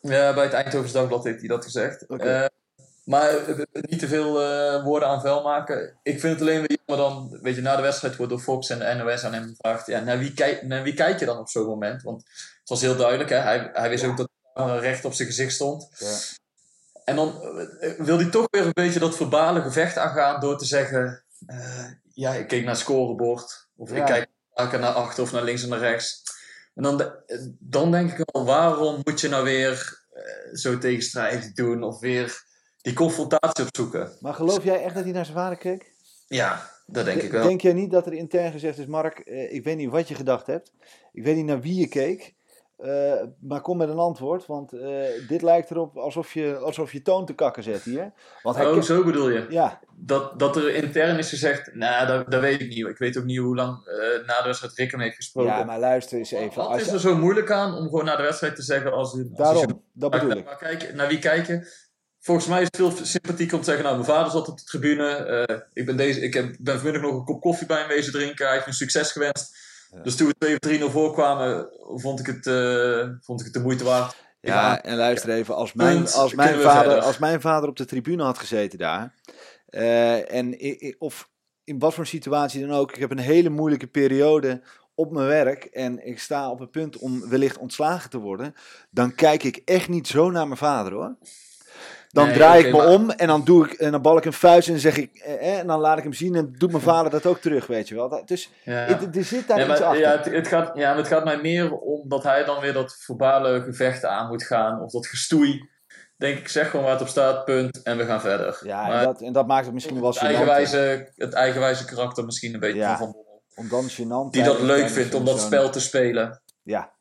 [0.00, 2.06] Ja, bij het Eindhoven's Dagblad heeft hij dat gezegd.
[2.08, 2.48] Oké.
[3.04, 5.98] Maar eh, niet te veel eh, woorden aan vuil maken.
[6.02, 8.68] Ik vind het alleen weer jammer dan, weet je, na de wedstrijd wordt door Fox
[8.70, 9.86] en de NOS aan hem gevraagd.
[9.86, 12.02] Ja, naar wie, kijk, naar wie kijk je dan op zo'n moment?
[12.02, 12.22] Want
[12.60, 13.36] het was heel duidelijk, hè?
[13.36, 15.88] Hij, hij wist ook dat de camera recht op zijn gezicht stond.
[15.98, 16.16] Ja.
[17.04, 17.42] En dan
[17.80, 21.84] eh, wil hij toch weer een beetje dat verbale gevecht aangaan door te zeggen: eh,
[22.14, 23.68] Ja, ik keek naar het scorebord.
[23.76, 23.96] Of Ja.
[23.96, 26.22] ik kijk vaker naar achter of naar links en naar rechts.
[26.74, 30.22] En dan, de- dan denk ik al: waarom moet je nou weer eh,
[30.54, 31.82] zo tegenstrijdig doen?
[31.82, 32.50] Of weer
[32.82, 34.12] die confrontatie opzoeken?
[34.20, 35.92] Maar geloof jij echt dat hij naar zijn vader keek?
[36.28, 37.42] Ja, dat denk ik wel.
[37.46, 40.14] Denk jij niet dat er intern gezegd is, Mark, eh, ik weet niet wat je
[40.14, 40.72] gedacht hebt.
[41.12, 42.34] Ik weet niet naar wie je keek.
[42.76, 47.02] eh, maar kom met een antwoord, want eh, dit lijkt erop alsof je, alsof je
[47.02, 48.12] toon te kakken zet hier.
[48.42, 49.46] Want hij Oh, zo bedoel je?
[49.48, 52.86] Ja, Dat, dat er intern is gezegd: Nou, dat, dat weet ik niet.
[52.86, 55.52] Ik weet ook niet hoe lang eh, na de wedstrijd Rick hem heeft gesproken.
[55.52, 56.56] ja, maar luister eens even.
[56.56, 58.92] Wat Als is je- er zo moeilijk aan om gewoon na de wedstrijd te zeggen:
[58.92, 60.58] als, als je daarom, dat bedoel Maar, ik.
[60.58, 61.66] kijken, naar wie kijken?
[62.24, 64.64] Volgens mij is het veel sympathieker om te zeggen: Nou, mijn vader zat op de
[64.64, 65.06] tribune.
[65.06, 68.12] eh, ik ben, deze, ik heb, ben vanmiddag nog een kop koffie bij hem wezen
[68.12, 68.44] drinken.
[68.46, 69.56] Hij heeft me succes gewenst.
[70.02, 73.60] Dus toen we 2 of 3-0 voorkwamen, vond ik, het, eh, vond ik het de
[73.60, 74.14] moeite waard.
[74.40, 77.84] Ja, en luister even, als mijn, Punt, als mijn, vader, als mijn vader op de
[77.84, 79.14] tribune had gezeten daar,
[79.66, 80.56] eh, en
[80.98, 81.28] of
[81.64, 84.62] in wat voor situatie dan ook, ik heb een hele moeilijke periode
[84.94, 88.54] op mijn werk en ik sta op het punt om wellicht ontslagen te worden,
[88.90, 91.16] dan kijk ik echt niet zo naar mijn vader hoor.
[92.12, 94.24] Dan Nee, draai ik me maar- om en dan, doe ik, en dan bal ik
[94.24, 96.52] een vuist en dan zeg ik, eh, eh, en dan laat ik hem zien en
[96.58, 98.08] doet mijn vader dat ook terug, weet je wel.
[98.08, 98.72] Dat, dus Ja.
[98.72, 100.02] het- er zit daar Ja, iets maar, achter.
[100.02, 102.72] ja, het, het gaat, ja, maar het gaat mij meer om dat hij dan weer
[102.72, 104.82] dat verbale gevecht aan moet gaan.
[104.82, 105.70] Of dat gestoei.
[106.16, 107.82] Denk ik, zeg gewoon waar het op staat, punt.
[107.82, 108.60] En we gaan verder.
[108.64, 112.24] ja, maar en dat, en dat maakt het misschien wel het, eigenwijze, het eigenwijze karakter
[112.24, 112.96] misschien een beetje Ja.
[112.96, 113.16] van.
[113.54, 116.42] Om dan gênant Die dat leuk vindt om dat spel te spelen.
[116.62, 116.91] Ja.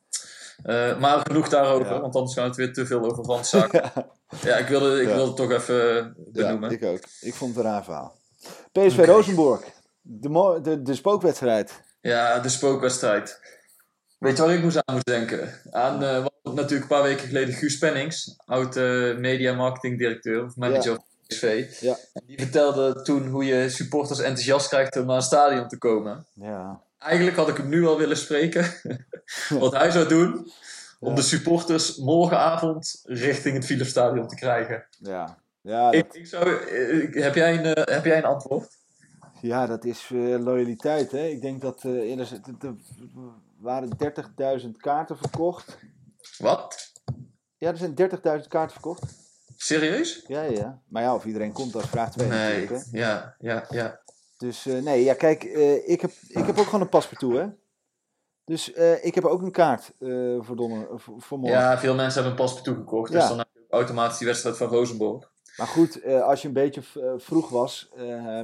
[0.63, 2.01] Eh, maar genoeg daarover, Ja.
[2.01, 3.91] want anders gaan we het weer te veel over randzaken.
[4.43, 6.69] ja, ik wilde, ik wilde het toch even benoemen.
[6.69, 6.99] Ja, ik ook.
[7.19, 8.17] Ik vond het een raar verhaal.
[8.71, 9.05] PSV.
[9.05, 9.61] Rosenborg.
[10.01, 11.81] De, de, de spookwedstrijd.
[12.01, 13.39] Ja, de spookwedstrijd.
[14.17, 15.53] Weet je waar ik moest aan moet denken?
[15.71, 20.45] Aan eh, wat natuurlijk een paar weken geleden Guus Pennings, oud eh, media marketing directeur
[20.45, 21.77] of manager van PSV.
[21.79, 21.95] Ja.
[22.13, 26.25] En die vertelde toen hoe je supporters enthousiast krijgt om naar een stadion te komen.
[26.33, 26.81] Ja.
[26.97, 28.65] Eigenlijk had ik hem nu al willen spreken.
[29.49, 30.51] wat hij zou doen
[30.99, 34.85] om de supporters morgenavond richting het Philipsstadion te krijgen.
[34.99, 35.39] Ja.
[35.61, 38.77] Ja, Ik, dat, ik zou, eh, heb, jij een, eh, heb jij een antwoord?
[39.41, 41.11] ja, dat is eh, loyaliteit.
[41.11, 41.25] Hè?
[41.25, 42.75] Ik denk dat eh, er, zit- er
[43.59, 43.89] waren
[44.61, 45.77] 30.000 kaarten verkocht.
[46.37, 46.91] Wat?
[47.57, 48.17] Ja, er zijn 30.000
[48.47, 49.03] kaarten verkocht.
[49.57, 50.23] Serieus?
[50.27, 50.81] Ja, ja, ja.
[50.87, 52.85] Maar ja, of iedereen komt, dat is vraag 2 Nee, natuurlijk.
[52.91, 52.99] Hè?
[52.99, 53.99] ja, ja, ja.
[54.37, 57.45] Dus eh, nee, ja, kijk, eh, ik, heb, ik heb ook gewoon een paspartout, hè.
[58.45, 61.59] Dus eh, ik heb ook een kaart eh, voor, voor, voor morgen.
[61.59, 63.11] Ja, veel mensen hebben een paspoort toegekocht.
[63.11, 63.19] Ja.
[63.19, 65.29] Dus dan heb je ook automatisch die wedstrijd van Rosenborg.
[65.57, 66.81] Maar goed, eh, als je een beetje
[67.17, 67.89] vroeg was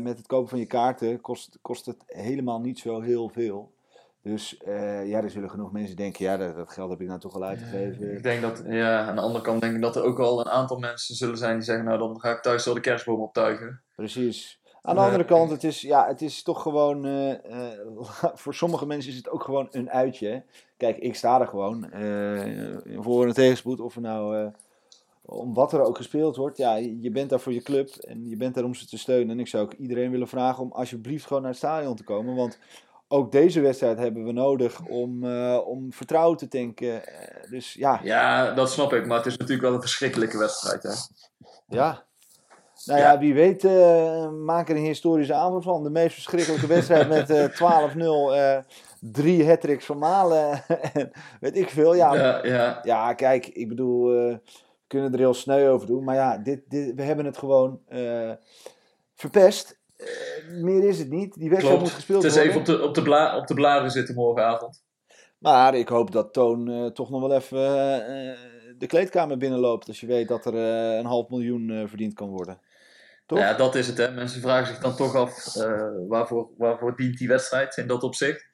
[0.02, 3.76] met het kopen van je kaarten, kost, kost het helemaal niet zo heel veel.
[4.22, 4.62] Dus
[5.06, 7.44] ja, er zullen genoeg mensen denken, ja, dat, dat geld heb ik nou toch al
[7.44, 8.16] uitgegeven.
[8.16, 10.52] Ik denk dat, ja, aan de andere kant denk ik dat er ook wel een
[10.52, 13.82] aantal mensen zullen zijn die zeggen, nou dan ga ik thuis wel de kerstboom optuigen.
[13.96, 14.62] Precies.
[14.82, 17.80] Aan de andere kant, het is, ja, het is toch gewoon, eh, eh,
[18.42, 20.44] voor sommige mensen is het ook gewoon een uitje.
[20.78, 24.52] Kijk, ik sta er gewoon eh, voor een tegenspoed, of er nou,
[25.22, 26.58] om wat er ook gespeeld wordt.
[26.58, 29.30] Ja, je bent daar voor je club en je bent daar om ze te steunen.
[29.30, 32.36] En ik zou ook iedereen willen vragen om alsjeblieft gewoon naar het stadion te komen.
[32.36, 32.60] Want
[33.08, 37.02] ook deze wedstrijd hebben we nodig om, om vertrouwen te tanken.
[37.50, 40.84] Dus ja, Ja, dat snap ik, maar het is natuurlijk wel een verschrikkelijke wedstrijd.
[40.84, 40.92] Hè?
[41.68, 42.07] Ja.
[42.88, 45.84] Nou ja, wie weet uh, maak er een historische avond van.
[45.84, 47.46] De meest verschrikkelijke wedstrijd met uh,
[47.96, 47.98] 12-0.
[47.98, 48.58] Uh,
[49.00, 50.64] drie hat-tricks van Malen.
[51.40, 51.96] weet ik veel.
[51.96, 52.80] Ja, ja, ja.
[52.84, 54.40] ja kijk, ik bedoel, uh, we
[54.88, 56.04] kunnen er heel sneu over doen.
[56.04, 58.32] Maar ja, dit, dit, we hebben het gewoon uh,
[59.16, 59.80] verpest.
[59.98, 61.34] Uh, meer is het niet.
[61.34, 62.40] Die wedstrijd moet gespeeld worden.
[62.40, 62.66] Het is worden.
[62.66, 64.84] even op de, op, de bla, op de blaren zitten morgenavond.
[65.38, 67.58] Maar ik hoop dat Toon toch nog wel even
[68.78, 69.88] de kleedkamer binnenloopt.
[69.88, 70.54] Als je weet dat er
[70.98, 72.60] een half miljoen verdiend kan worden.
[73.28, 73.40] Toch?
[73.40, 73.98] Ja, dat is het.
[73.98, 74.12] Hè.
[74.12, 78.46] Mensen vragen zich dan toch af uh, waarvoor, waarvoor dient die wedstrijd in dat opzicht.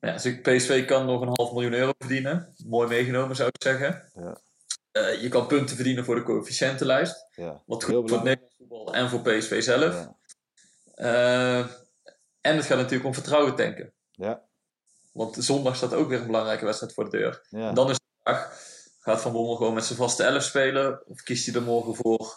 [0.00, 2.54] Ja, dus PSV kan nog een half miljoen euro verdienen.
[2.66, 4.10] Mooi meegenomen zou ik zeggen.
[4.14, 4.40] Ja.
[4.92, 7.26] Uh, je kan punten verdienen voor de coëfficiëntenlijst.
[7.30, 10.08] Ja, wat goed voor het Nederlands voetbal en voor PSV zelf.
[10.96, 11.58] Uh,
[12.40, 13.92] en het gaat natuurlijk om vertrouwen tanken.
[14.10, 14.42] Ja.
[15.12, 17.46] Want zondag staat ook weer een belangrijke wedstrijd voor de deur.
[17.50, 18.58] En dan is de vraag,
[19.00, 21.06] Gaat Van Bommel gewoon met zijn vaste elf spelen?
[21.06, 22.34] Of kiest hij er morgen voor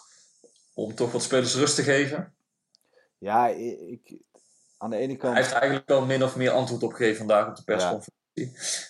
[0.74, 2.34] om toch wat spelers rust te geven?
[3.18, 4.16] Ja, ik,
[4.78, 5.32] aan de ene kant...
[5.32, 8.22] Hij heeft eigenlijk al min of meer antwoord op gegeven vandaag op de persconferentie.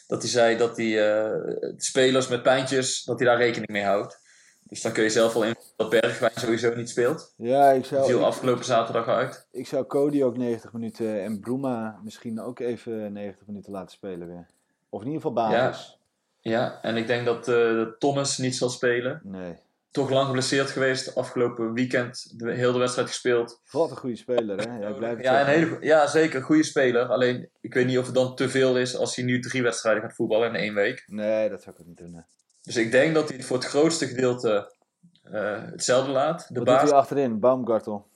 [0.07, 4.23] Dat hij zei dat hij eh, spelers met pijntjes, dat hij daar rekening mee houdt.
[4.63, 7.35] Dus dan kun je zelf wel in dat Bergwijn sowieso niet speelt.
[7.37, 9.47] Ja, ik zou, viel afgelopen zaterdag uit.
[9.51, 14.27] ik zou Cody ook 90 minuten en Bruma misschien ook even 90 minuten laten spelen
[14.27, 14.47] weer.
[14.89, 15.99] Of in ieder geval basis.
[16.41, 19.21] Ja, en ik denk dat eh, Thomas niet zal spelen.
[19.23, 19.57] Nee.
[19.95, 21.15] Toch lang geblesseerd geweest.
[21.15, 23.61] Afgelopen weekend de, heel de wedstrijd gespeeld.
[23.71, 24.87] Wat een goede speler, hè?
[24.87, 26.43] Het Ja, een hele, ja, zeker.
[26.43, 27.07] Goede speler.
[27.07, 30.03] Alleen, ik weet niet of het dan te veel is als hij nu drie wedstrijden
[30.03, 31.03] gaat voetballen in één week.
[31.07, 32.25] Nee, dat zou ik ook niet doen.
[32.63, 34.75] Dus ik denk dat hij het voor het grootste gedeelte
[35.23, 36.39] eh, hetzelfde laat.
[36.39, 37.41] De Wat doet baas, hij achterin?
[37.41, 38.07] Baumgartel.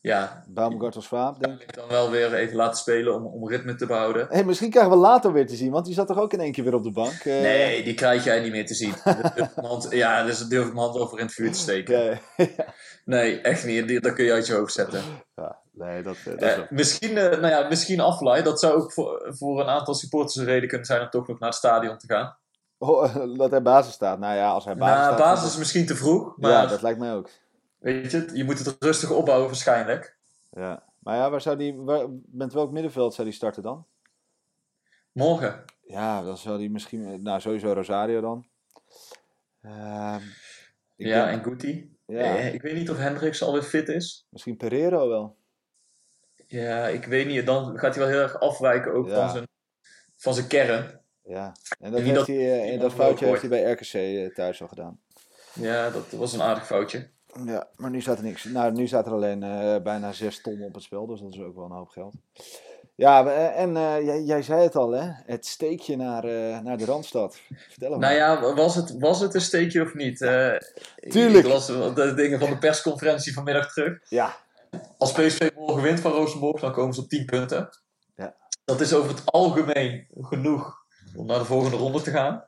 [0.00, 1.74] Ja, Baumgartel Swaap, denk ik.
[1.74, 4.26] dan wel weer even laten spelen om, om ritme te behouden.
[4.30, 6.52] Hey, misschien krijgen we later weer te zien, want die zat toch ook in één
[6.52, 7.12] keer weer op de bank?
[7.12, 8.94] Eh, Nee, die krijg jij niet meer te zien.
[9.54, 12.20] Hand- ja, dus daar durf ik mijn hand over in het vuur te steken.
[13.04, 13.88] Nee, echt niet.
[13.88, 15.02] Die- Dat kun je uit je hoofd zetten.
[15.34, 18.42] ja, nee, dat, eh, dat is Eh, wel- misschien, eh, nou ja, misschien aflaai.
[18.42, 21.38] Dat zou ook voor, voor een aantal supporters een reden kunnen zijn om toch nog
[21.38, 22.36] naar het stadion te gaan.
[22.78, 24.18] Oh, dat hij basis staat.
[24.18, 25.18] Nou ja, als hij basis staat...
[25.18, 27.28] basis is misschien te vroeg, maar Ja, dat lijkt mij ook.
[27.80, 30.18] Weet je, je moet het rustig opbouwen waarschijnlijk.
[30.50, 30.88] Ja.
[30.98, 33.86] Maar ja, waar zou die, waar, met welk middenveld zou die starten dan?
[35.12, 35.64] Morgen.
[35.82, 37.22] Ja, dan zou die misschien...
[37.22, 38.46] Nou, sowieso Rosario dan.
[39.62, 40.20] Ehm,
[40.96, 41.96] ik ja, denk- en Guti.
[42.06, 44.26] ja, Eh, ik weet niet of Hendricks alweer fit is.
[44.30, 45.36] misschien Pereiro wel.
[46.46, 47.46] Ja, ik weet niet.
[47.46, 49.14] Dan gaat hij wel heel erg afwijken ook Ja.
[49.14, 49.46] van, zijn,
[50.16, 51.00] van zijn kern.
[51.22, 54.34] Ja, en dat, heeft dat- hij, eh, en dat foutje heeft hij bij RKC eh,
[54.34, 55.00] thuis al gedaan.
[55.54, 57.10] Ja, dat was een aardig foutje.
[57.44, 58.44] Ja, maar nu staat er niks.
[58.44, 61.40] Nou, nu staat er alleen eh, bijna 6 ton op het spel, dus dat is
[61.40, 62.14] ook wel een hoop geld.
[62.94, 65.10] Ja, eh, en eh, jij, jij zei het al, hè?
[65.26, 66.24] Het steekje naar,
[66.62, 67.38] naar de Randstad.
[67.68, 68.14] Vertel hem Nou maar.
[68.14, 70.18] ja, was het, was het een steekje of niet?
[70.98, 71.44] Tuurlijk.
[71.44, 73.98] Ik las de dingen van de persconferentie vanmiddag terug.
[74.08, 74.36] Ja,
[74.98, 77.68] Als PSV morgen wint van Rosenborg, dan komen ze op 10 punten.
[78.16, 78.34] Ja.
[78.64, 80.78] Dat is over het algemeen genoeg
[81.16, 82.44] om naar de volgende ronde te gaan.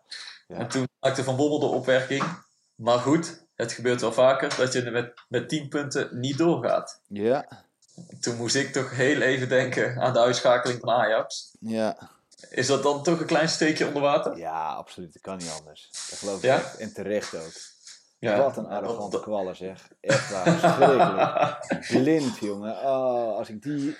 [0.46, 0.56] Ja.
[0.56, 2.24] En toen maakte Van Bommel de opmerking.
[2.74, 7.00] Maar goed, het gebeurt wel vaker dat je met, met 10 punten niet doorgaat.
[7.08, 7.46] ja,
[8.20, 11.50] Toen moest ik toch heel even denken aan de uitschakeling van Ajax.
[11.60, 11.96] ja.
[12.50, 14.36] Is dat dan toch een klein steekje onder water?
[14.38, 15.12] Ja, absoluut.
[15.12, 15.88] Dat kan niet anders.
[16.10, 16.54] Dat geloof ik Ja?
[16.56, 16.76] echt.
[16.76, 17.52] En terecht ook.
[18.18, 18.38] Ja.
[18.38, 19.88] Wat een arrogante Dat- kwallen, zeg.
[20.00, 20.58] Echt waar.
[20.58, 21.86] Verschrikkelijk.
[22.02, 22.72] Blind, jongen.
[22.76, 23.96] Oh, als ik die...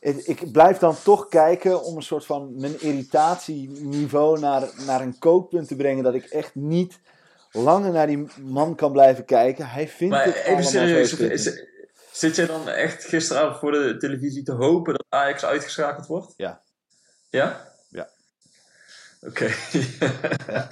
[0.00, 5.68] Ik blijf dan toch kijken om een soort van mijn irritatieniveau naar, naar een kookpunt
[5.68, 6.04] te brengen.
[6.04, 7.00] Dat ik echt niet
[7.52, 9.66] langer naar die man kan blijven kijken.
[9.68, 11.64] Hij vindt Maar het even serieus, is-
[12.12, 16.32] zit jij dan echt gisteravond voor de televisie te hopen dat Ajax uitgeschakeld wordt?
[16.36, 16.60] Ja.
[17.30, 17.72] Ja?
[17.88, 18.08] Ja.
[19.20, 19.48] Oké.
[20.46, 20.68] Ja.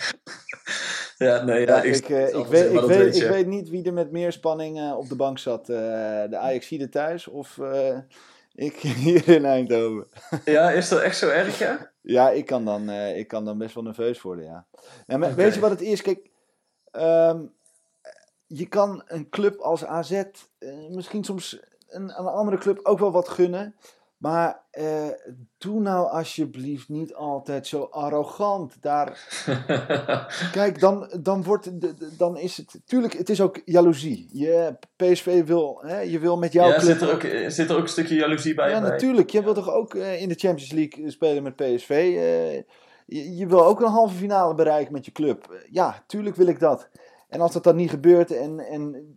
[1.27, 3.85] ja, nee, ja, Ja, ik, snap eh, ik, weet, ik, weet, ik weet niet wie
[3.85, 5.69] er met meer spanning eh, op de bank zat.
[5.69, 5.77] eh,
[6.31, 7.59] de Ajaxide thuis of
[8.55, 10.07] ik hier in Eindhoven.
[10.45, 11.91] Ja, is dat echt zo erg, ja?
[12.03, 14.67] Ja, ik kan dan, ik kan dan best wel nerveus worden, ja.
[15.07, 15.35] Nou, maar.
[15.35, 16.03] Weet je wat het is?
[16.03, 16.30] Kijk,
[16.91, 17.41] ehm,
[18.47, 20.25] je kan een club als AZ eh,
[20.91, 23.75] misschien soms een, een andere club ook wel wat gunnen.
[24.17, 25.09] Maar eh,
[25.59, 28.77] doe nou alsjeblieft niet altijd zo arrogant.
[28.83, 29.27] Daar,
[30.53, 32.81] kijk, dan, dan, wordt, de- dan is het...
[32.85, 34.29] Tuurlijk, het is ook jaloezie.
[34.33, 36.99] Je, PSV wil, hè, je wil met jouw ja, club...
[36.99, 38.71] zit er, ook, zit er ook een stukje jaloezie bij?
[38.71, 39.31] Ja, bij- natuurlijk.
[39.31, 41.89] Je wilt toch ook eh, in de Champions League spelen met PSV?
[43.11, 45.65] Je, je wil ook een halve finale bereiken met je club.
[45.71, 46.89] Ja, tuurlijk wil ik dat.
[47.29, 49.17] En als dat dan niet gebeurt en, en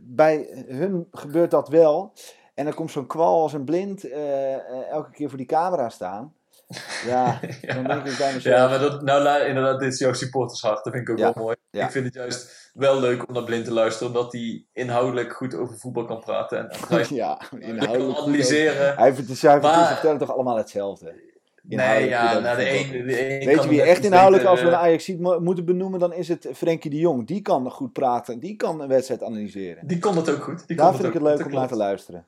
[0.00, 2.12] bij hun gebeurt dat wel...
[2.54, 5.88] en dan komt zo'n kwal als een blind eh, eh, elke keer voor die camera
[5.88, 6.34] staan...
[7.06, 7.40] Ja,
[7.74, 8.56] dan denk ik bij mezelf...
[8.56, 10.84] Ja, maar dat, nou, inderdaad, dit is jouw supportershart.
[10.84, 11.32] Dat vind ik ook Ja.
[11.34, 11.56] wel mooi.
[11.70, 11.84] Ja.
[11.84, 15.54] Ik vind het juist wel leuk om naar Blind te luisteren, omdat hij inhoudelijk goed
[15.54, 16.58] over voetbal kan praten.
[16.58, 18.96] En hij ja, inhoudelijk analyseren.
[18.96, 21.31] Hij vertellen toch allemaal hetzelfde?
[21.68, 23.06] Nee, ja, nou, de een, voetbal.
[23.06, 26.00] de een Weet je wie echt inhoudelijk, als we een eh, Ajax mo- moeten benoemen,
[26.00, 27.26] dan is het Frenkie de Jong.
[27.26, 29.86] Die kan goed praten, die kan een wedstrijd analyseren.
[29.86, 30.66] Die kon dat ook goed.
[30.66, 32.24] Die Daar kon vind ik het leuk om naar te luisteren.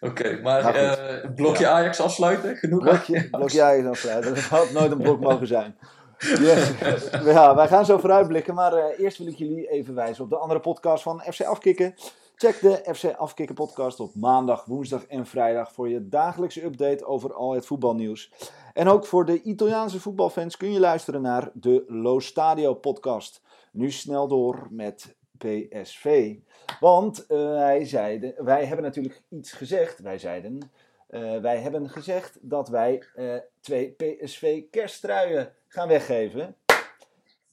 [0.00, 2.56] Oké, maar Nou, eh, blokje Ajax afsluiten?
[2.56, 3.30] Genoeg Blokje, Ajax?
[3.30, 4.24] blok jij dan vooruit.
[4.24, 5.76] Dat had nooit een blok mogen zijn.
[6.18, 6.70] Yes.
[7.24, 10.36] Ja, wij gaan zo vooruitblikken, maar eh, eerst wil ik jullie even wijzen op de
[10.36, 11.94] andere podcast van FC Afkikken.
[12.42, 17.34] Check de FC Afkikken podcast op maandag, woensdag en vrijdag voor je dagelijkse update over
[17.34, 18.32] al het voetbalnieuws.
[18.72, 23.42] En ook voor de Italiaanse voetbalfans kun je luisteren naar de Lo Stadio podcast.
[23.72, 26.36] Nu snel door met PSV.
[26.80, 29.98] Want eh, wij, zeiden, wij hebben natuurlijk iets gezegd.
[29.98, 30.72] Wij zeiden,
[31.08, 36.56] eh, wij hebben gezegd dat wij eh, twee PSV kerststruien gaan weggeven.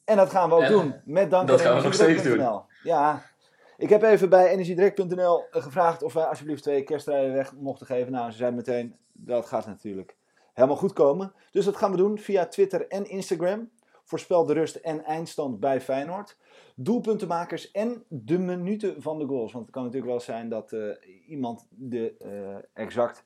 [0.04, 0.96] En dat gaan we ook En doen.
[1.06, 2.62] Met dank dat aan gaan we nog steeds energiedirect.nl.
[2.84, 3.36] Ja.
[3.78, 8.12] Ik heb even bij energiedirect.nl gevraagd of wij alsjeblieft twee kerstrijden weg mochten geven.
[8.12, 10.16] Nou, ze zeiden meteen, dat gaat natuurlijk
[10.54, 11.34] helemaal goed komen.
[11.52, 13.70] Dus dat gaan we doen via Twitter en Instagram.
[14.04, 16.38] Voorspel de rust en eindstand bij Feyenoord.
[16.76, 19.52] Doelpuntenmakers en de minuten van de goals.
[19.52, 20.80] Want het kan natuurlijk wel zijn dat eh,
[21.28, 23.24] iemand de, eh, exact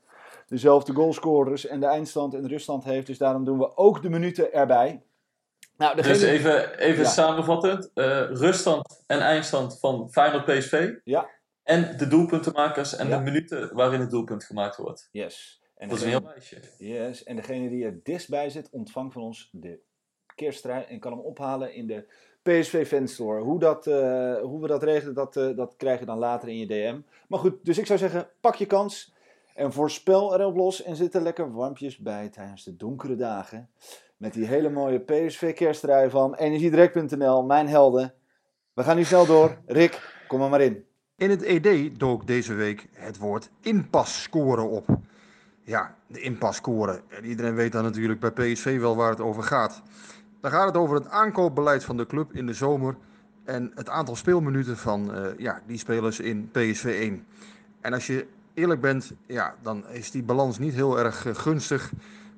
[0.47, 3.07] dezelfde goalscorers en de eindstand en de ruststand heeft.
[3.07, 5.01] Dus daarom doen we ook de minuten erbij.
[5.81, 6.13] Nou, degene...
[6.13, 7.09] Dus even, even Ja.
[7.09, 7.91] samenvattend.
[7.93, 10.93] eh, ruststand en eindstand van Feyenoord PSV.
[11.03, 11.29] Ja.
[11.63, 13.17] En de doelpuntenmakers en Ja.
[13.17, 15.09] de minuten waarin het doelpunt gemaakt wordt.
[15.11, 15.61] Yes.
[15.77, 16.57] En Dat is een heel lijstje.
[16.77, 19.79] Yes, en degene die er dichtst bij zit, ontvangt van ons de
[20.35, 22.05] kersttrui en kan hem ophalen in de
[22.41, 23.41] PSV Fanstore.
[23.41, 26.57] Hoe, dat, eh, hoe we dat regelen, dat, eh, dat krijg je dan later in
[26.57, 26.99] je DM.
[27.27, 29.13] Maar goed, dus ik zou zeggen, pak je kans
[29.55, 33.69] en voorspel erop los en zit er lekker warmpjes bij tijdens de donkere dagen.
[34.21, 38.13] Met die hele mooie PSV kersttrui van energiedirect.nl, mijn helden.
[38.73, 39.57] We gaan nu snel door.
[39.65, 40.85] Rick, kom er maar in.
[41.17, 44.85] In het ED dook deze week het woord inpasscoren op.
[45.63, 47.01] Ja, de inpasscoren.
[47.07, 49.81] En iedereen weet dan natuurlijk bij PSV wel waar het over gaat.
[50.41, 52.95] Dan gaat het over het aankoopbeleid van de club in de zomer
[53.43, 57.25] en het aantal speelminuten van eh, ja, die spelers in PSV 1.
[57.79, 61.91] En als je eerlijk bent, ja, dan is die balans niet heel erg eh, gunstig.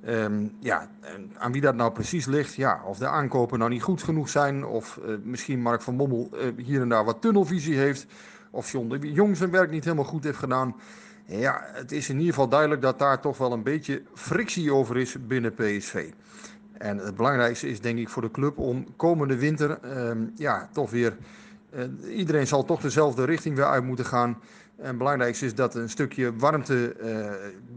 [0.06, 0.90] Ehm, ja,
[1.38, 4.66] aan wie dat nou precies ligt, ja, of de aankopen nou niet goed genoeg zijn,
[4.66, 8.06] of eh, misschien Mark van Bommel eh, hier en daar wat tunnelvisie heeft,
[8.52, 10.76] of John de Jong zijn werk niet helemaal goed heeft gedaan.
[11.26, 14.98] Ja, het is in ieder geval duidelijk dat daar toch wel een beetje frictie over
[14.98, 16.10] is binnen PSV.
[16.78, 20.90] En het belangrijkste is denk ik voor de club om komende winter, ehm, ja, toch
[20.90, 21.18] weer,
[21.70, 21.84] eh,
[22.18, 24.38] iedereen zal toch dezelfde richting weer uit moeten gaan.
[24.78, 27.32] En het belangrijkste is dat een stukje warmte eh,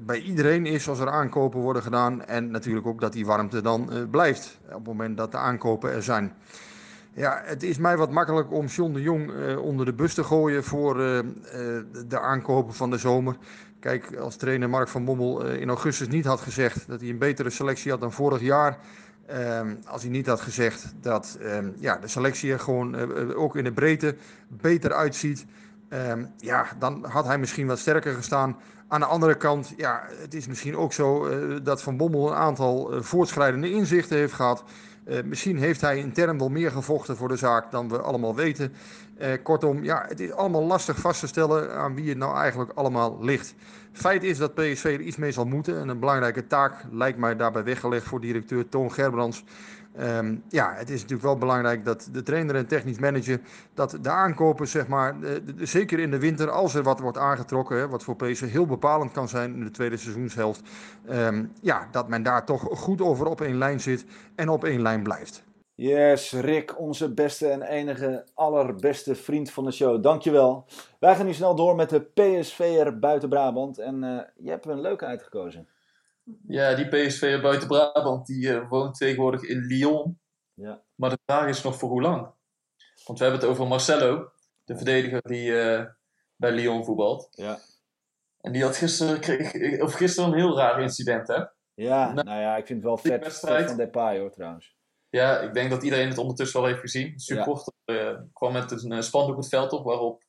[0.04, 2.24] bij iedereen is als er aankopen worden gedaan.
[2.24, 5.92] En natuurlijk ook dat die warmte dan eh, blijft op het moment dat de aankopen
[5.92, 6.32] er zijn.
[7.12, 10.24] Ja, het is mij wat makkelijk om John de Jong eh, onder de bus te
[10.24, 10.94] gooien voor
[12.09, 13.37] de aankopen van de zomer.
[13.80, 17.50] Kijk, als trainer Mark van Bommel in augustus niet had gezegd dat hij een betere
[17.50, 18.78] selectie had dan vorig jaar.
[19.26, 23.64] ehm, als hij niet had gezegd dat ehm, ja, de selectie er gewoon ook in
[23.64, 24.16] de breedte
[24.48, 25.46] beter uitziet.
[25.88, 28.57] Ehm, ja, dan had hij misschien wat sterker gestaan.
[28.88, 32.37] Aan de andere kant, ja, het is misschien ook zo eh, dat Van Bommel een
[32.37, 34.64] aantal eh, voortschrijdende inzichten heeft gehad.
[35.05, 38.72] Eh, misschien heeft hij intern wel meer gevochten voor de zaak dan we allemaal weten.
[39.42, 43.25] Kortom, ja, het is allemaal lastig vast te stellen aan wie het nou eigenlijk allemaal
[43.25, 43.55] ligt.
[43.92, 45.81] Feit is dat PSV er iets mee zal moeten.
[45.81, 49.44] En een belangrijke taak lijkt mij daarbij weggelegd voor directeur Toon Gerbrands.
[49.96, 53.40] Ehm, ja, het is natuurlijk wel belangrijk dat de trainer en technisch manager,
[53.74, 57.90] dat de aankopen, zeg maar, eh, zeker in de winter, als er wat wordt aangetrokken,
[57.90, 60.62] wat voor PSV heel bepalend kan zijn in de tweede seizoenshelft,
[61.06, 64.04] ehm, ja, dat men daar toch goed over op één lijn zit
[64.35, 65.44] en op één lijn blijft.
[65.74, 70.02] Yes, Rick, onze beste en enige allerbeste vriend van de show.
[70.02, 70.64] Dankjewel.
[70.98, 73.78] Wij gaan nu snel door met de PSV'er buiten Brabant.
[73.78, 75.68] En eh, je hebt een leuke uitgekozen.
[76.49, 80.21] Ja, die PSV buiten Brabant, die eh, woont tegenwoordig in Lyon.
[80.55, 80.83] Ja.
[80.95, 82.35] Maar de vraag is nog voor hoe lang?
[83.05, 84.31] Want we hebben het over Marcelo,
[84.65, 85.85] de verdediger die eh,
[86.37, 87.29] bij Lyon voetbalt.
[87.31, 87.59] Ja.
[88.41, 91.45] En die had gisteren, kreeg, of gisteren een heel raar incident, hè?
[91.75, 94.75] Ja, Nou, nou ja, ik vind het wel vet, wedstrijd- vet van Depay hoor trouwens.
[95.09, 97.12] Ja, ik denk dat iedereen het ondertussen wel heeft gezien.
[97.12, 100.27] De supporter eh, kwam met een eh, spandoek het veld op waarop eh,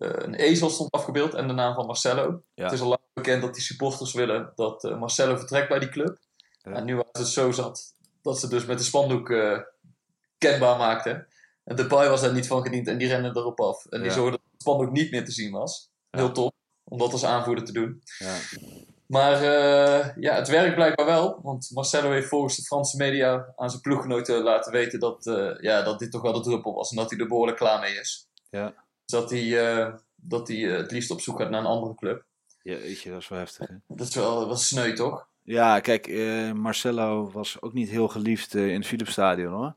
[0.00, 2.42] een ezel stond afgebeeld en de naam van Marcelo.
[2.54, 2.64] Ja.
[2.64, 5.88] Het is al lang bekend dat die supporters willen dat eh, Marcelo vertrekt bij die
[5.88, 6.18] club.
[6.62, 6.72] Ja.
[6.72, 9.58] En nu was het zo zat dat ze dus met de spandoek eh,
[10.38, 11.26] kenbaar maakten.
[11.64, 13.86] En Depay was daar niet van gediend en die rende erop af.
[13.86, 14.14] En die Ja.
[14.14, 15.90] zorgde dat het spandoek niet meer te zien was.
[16.10, 18.02] Heel top, om dat als aanvoerder te doen.
[18.18, 18.36] Ja.
[19.06, 21.40] Maar eh, ja, het werkt blijkbaar wel.
[21.42, 25.82] Want Marcelo heeft volgens de Franse media aan zijn ploeggenoten laten weten dat, eh, ja,
[25.82, 26.90] dat dit toch wel de druppel was.
[26.90, 28.28] En dat hij er behoorlijk klaar mee is.
[28.50, 28.74] Ja.
[29.10, 32.24] Dat hij, eh, dat hij eh, het liefst op zoek gaat naar een andere club.
[32.62, 33.74] Jeetje, dat is wel heftig hè.
[33.86, 35.28] Dat is wel, wel sneu, toch?
[35.42, 39.74] Ja, kijk, eh, Marcelo was ook niet heel geliefd in het Philipsstadion hoor.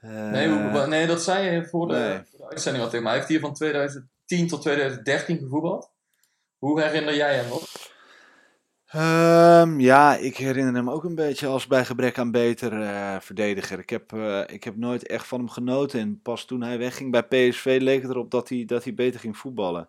[0.00, 0.48] Nee,
[0.86, 2.20] nee, dat zei je voor de, nee.
[2.30, 3.12] voor de uitzending al tegen mij.
[3.12, 5.90] Hij heeft hier van 2010 tot 2013 gevoetbald.
[6.58, 7.62] Hoe herinner jij hem nog?
[8.90, 13.78] Ehm, ja, ik herinner hem ook een beetje als bij gebrek aan beter eh, verdediger.
[13.78, 16.00] Ik heb, eh, ik heb nooit echt van hem genoten.
[16.00, 19.20] En pas toen hij wegging bij PSV leek het erop dat hij, dat hij beter
[19.20, 19.88] ging voetballen.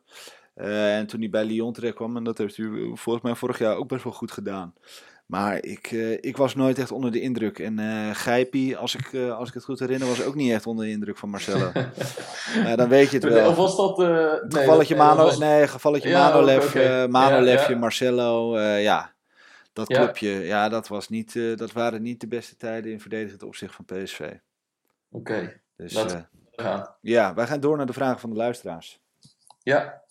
[0.54, 3.60] Eh, en toen hij bij Lyon terecht kwam, en dat heeft hij volgens mij vorig
[3.60, 4.74] jaar ook best wel goed gedaan.
[5.32, 7.60] Maar ik, eh, ik was nooit echt onder de indruk.
[7.60, 10.68] En eh Gijpie, als ik, eh, als ik het goed herinner, was ook niet echt
[10.68, 11.72] onder de indruk van Marcelo.
[12.64, 13.50] Nou, dan weet je het wel.
[13.50, 13.98] Of was dat...
[13.98, 14.08] nee,
[14.62, 17.78] Gevalletje dat- Mano, was- nee, gevalletje Ja, Ja, ja.
[17.78, 19.14] Marcelo, ja.
[19.74, 19.98] Dat Ja.
[19.98, 23.86] clubje, ja, dat, was niet, dat waren niet de beste tijden in verdedigend opzicht van
[23.86, 24.32] PSV.
[25.12, 26.06] Oké, Dus
[26.52, 26.96] gaan.
[27.02, 29.00] ja, wij gaan door naar de vragen van de luisteraars.
[29.64, 30.02] Ja,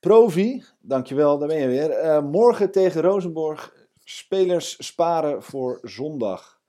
[0.00, 2.22] Provi, dankjewel, daar ben je weer.
[2.24, 3.76] Morgen tegen Rosenborg.
[4.12, 6.60] Spelers sparen voor zondag.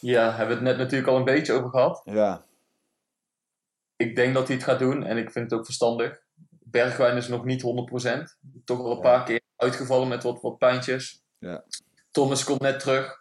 [0.00, 2.02] ja, hebben we het net natuurlijk al een beetje over gehad.
[2.04, 2.44] Ja,
[3.96, 6.22] Ik denk dat hij het gaat doen en ik vind het ook verstandig.
[6.48, 8.38] Bergwijn is nog niet 100%.
[8.64, 9.00] Toch al een Ja.
[9.02, 11.22] paar keer uitgevallen met wat, wat pijntjes.
[11.38, 11.64] Ja.
[12.10, 13.20] Thomas komt net terug.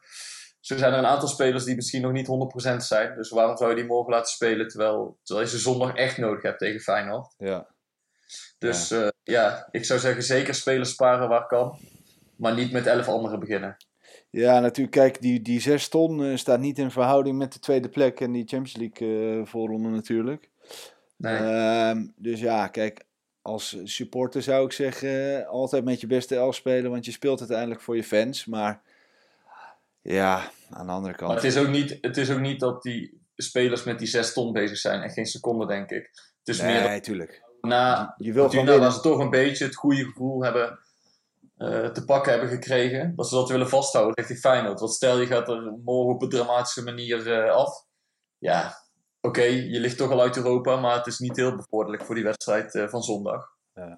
[0.59, 3.15] Zo zijn er een aantal spelers die misschien nog niet 100% zijn.
[3.15, 6.41] Dus waarom zou je die morgen laten spelen terwijl, terwijl je ze zondag echt nodig
[6.41, 7.33] hebt tegen Feyenoord?
[7.37, 7.67] ja.
[8.57, 9.11] Dus ja.
[9.23, 11.79] ja, ik zou zeggen zeker spelers sparen waar kan.
[12.43, 13.77] Maar niet met 11 anderen beginnen.
[14.29, 17.89] Ja, natuurlijk, kijk, die, die zes ton eh, staat niet in verhouding met de tweede
[17.89, 20.49] plek en die Champions League eh, voorronde natuurlijk.
[21.15, 21.37] Nee.
[21.37, 23.05] Ehm, dus ja, kijk,
[23.41, 27.81] als supporter zou ik zeggen, altijd met je beste elf spelen, want je speelt uiteindelijk
[27.81, 28.45] voor je fans.
[28.45, 28.81] Maar
[30.01, 31.33] ja, aan de andere kant.
[31.33, 34.33] Maar het is, ook niet, het is ook niet dat die spelers met die 6
[34.33, 35.01] ton bezig zijn.
[35.01, 36.09] En geen seconde, denk ik.
[36.39, 37.43] Het is meer nee, tuurlijk.
[37.61, 40.79] na Je wil Fortuna waar ze toch een beetje het goede gevoel hebben
[41.57, 43.15] eh, te pakken hebben gekregen.
[43.15, 44.79] Dat ze dat willen vasthouden richting Feyenoord.
[44.79, 47.85] Want stel je gaat er morgen op een dramatische manier eh, af.
[48.37, 48.73] Ja,
[49.21, 50.75] oké, je ligt toch al uit Europa.
[50.75, 53.47] Maar het is niet heel bevorderlijk voor die wedstrijd eh, van zondag.
[53.73, 53.95] Ja.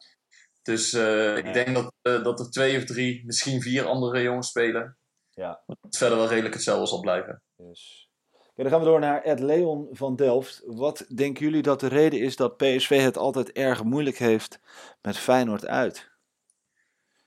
[0.62, 0.94] Dus
[1.38, 1.94] ik denk dat,
[2.24, 4.98] dat er twee of drie, misschien vier andere jongens spelen.
[5.30, 5.64] Ja.
[5.82, 7.42] Het verder wel redelijk hetzelfde zal blijven.
[7.56, 10.62] Oké, dan gaan we door naar Ed Leon van Delft.
[10.66, 14.60] Wat denken jullie dat de reden is dat PSV het altijd erg moeilijk heeft
[15.02, 16.15] met Feyenoord uit?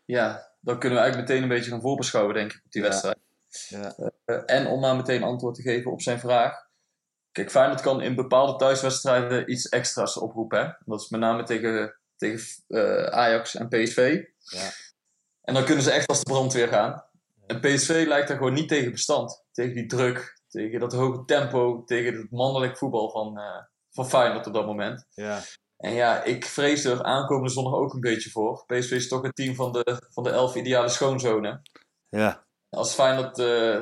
[0.09, 2.89] Ja, dan kunnen we eigenlijk meteen een beetje gaan voorbeschouwen, denk ik, op die Ja.
[2.89, 3.19] wedstrijd.
[3.69, 3.95] Ja.
[4.25, 6.67] Eh, en om maar meteen antwoord te geven op zijn vraag.
[7.33, 10.59] Kijk, Feyenoord kan in bepaalde thuiswedstrijden iets extra's oproepen.
[10.59, 10.73] Hè?
[10.85, 14.25] Dat is met name tegen, tegen eh, Ajax en PSV.
[14.39, 14.71] Ja.
[15.43, 17.05] En dan kunnen ze echt als de brandweer gaan.
[17.47, 19.45] En PSV lijkt daar gewoon niet tegen bestand.
[19.53, 24.47] Tegen die druk, tegen dat hoge tempo, tegen het mannelijk voetbal van, eh van Feyenoord
[24.47, 25.07] op dat moment.
[25.11, 25.41] Ja.
[25.79, 28.65] En ja, ik vrees er aankomende zondag ook een beetje voor.
[28.67, 31.63] PSV is toch het team van de, van de elf ideale schoonzonen.
[32.09, 32.47] Ja.
[32.69, 33.81] Als Feyenoord eh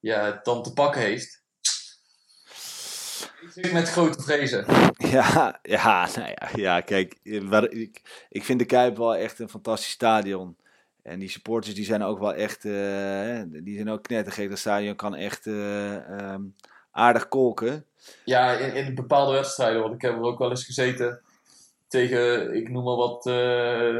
[0.00, 1.42] ja, het dan te pakken heeft.
[3.40, 4.64] Ik zit met grote vrezen.
[4.98, 9.48] Ja, ja, nou ja, ja kijk, waar, ik, ik vind de Kuip wel echt een
[9.48, 10.56] fantastisch stadion.
[11.02, 14.48] En die supporters die zijn ook wel echt, eh, die zijn ook knettergek.
[14.48, 16.42] Dat stadion kan echt eh, ehm,
[16.90, 17.86] aardig kolken.
[18.24, 21.20] Ja, in, in bepaalde wedstrijden, want ik heb er ook wel eens gezeten
[21.88, 23.96] tegen, ik noem maar wat, eh,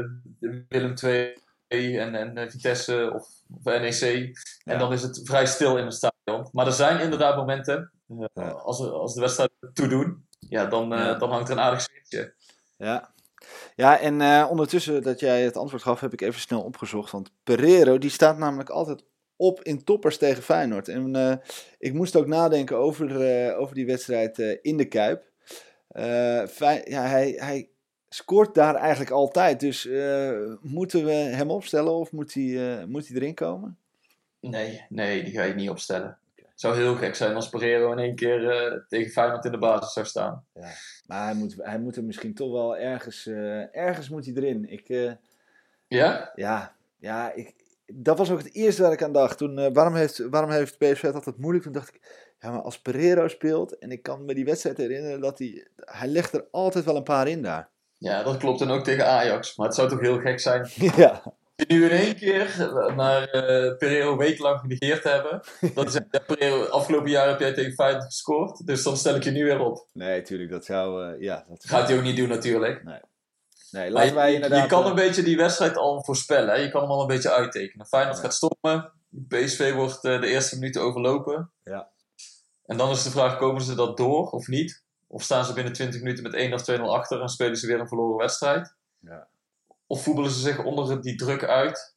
[0.69, 0.95] Willem
[1.69, 4.01] II en, en eh, Vitesse of, of NEC.
[4.65, 4.73] Ja.
[4.73, 6.49] En dan is het vrij stil in het stadion.
[6.53, 8.49] Maar er zijn inderdaad momenten, eh, Ja.
[8.51, 11.15] als, er- als de wedstrijd toedoen, ja, dan, Ja.
[11.15, 12.35] dan hangt er een aardig sfeertje.
[12.77, 13.13] Ja,
[13.75, 17.11] ja en ondertussen dat jij het antwoord gaf, heb ik even snel opgezocht.
[17.11, 19.05] Want Pereiro, die staat namelijk altijd
[19.39, 20.89] op in toppers tegen Feyenoord.
[20.89, 21.37] En eh,
[21.79, 25.27] ik moest ook nadenken over, eh, over die wedstrijd eh, in de Kuip.
[26.49, 27.69] Fey- ja, hij, hij
[28.09, 29.61] scoort daar eigenlijk altijd.
[29.61, 29.89] Dus
[30.61, 33.79] moeten we hem opstellen of moet hij, moet hij erin komen?
[34.41, 36.19] Nee, nee, die ga je niet opstellen.
[36.35, 39.93] Het zou heel gek zijn als Pereiro in één keer tegen Feyenoord in de basis
[39.93, 40.45] zou staan.
[41.07, 43.27] Maar hij moet, hij moet er misschien toch wel ergens,
[43.73, 44.69] ergens moet hij erin.
[44.69, 45.17] Ik,
[45.89, 46.33] Ja?
[46.35, 47.55] Ja, ja ik,
[47.95, 49.39] dat was ook het eerste waar ik aan dacht.
[49.39, 51.65] Toen, eh, waarom, heeft, waarom heeft PSV altijd moeilijk?
[51.65, 52.01] Toen dacht ik,
[52.41, 56.09] ja, maar als Pereiro speelt, en ik kan me die wedstrijd herinneren, dat hij, hij
[56.09, 57.71] legt er altijd wel een paar in daar.
[57.99, 59.57] Ja, dat klopt dan ook tegen Ajax.
[59.57, 61.23] Maar het zou toch heel gek zijn ja,
[61.67, 65.41] nu in één keer naar eh Pereiro wekenlang genegeerd hebben.
[65.75, 68.67] Dat is, ja, Pereiro, afgelopen jaar heb jij tegen Feyenoord gescoord.
[68.67, 69.87] Dus dan stel ik je nu weer op.
[69.93, 71.45] nee, tuurlijk, dat zou, eh, ja.
[71.49, 72.85] Dat Gaat hij ook niet doen natuurlijk.
[72.85, 73.01] Nee,
[73.71, 74.63] Maar laten wij je, inderdaad...
[74.63, 76.49] je kan eh, een beetje die wedstrijd al voorspellen.
[76.55, 76.61] Hè?
[76.61, 77.87] Je kan hem al een beetje uittekenen.
[77.87, 78.23] Feyenoord Ja.
[78.23, 78.93] gaat stoppen.
[79.29, 81.53] PSV wordt eh, de eerste minuten overlopen.
[81.63, 81.91] Ja.
[82.65, 84.83] En dan is de vraag, komen ze dat door of niet?
[85.07, 87.81] Of staan ze binnen 20 minuten met 1 of 2-0 achter en spelen ze weer
[87.81, 88.75] een verloren wedstrijd?
[88.99, 89.29] Ja.
[89.87, 91.97] Of voetballen ze zich onder die druk uit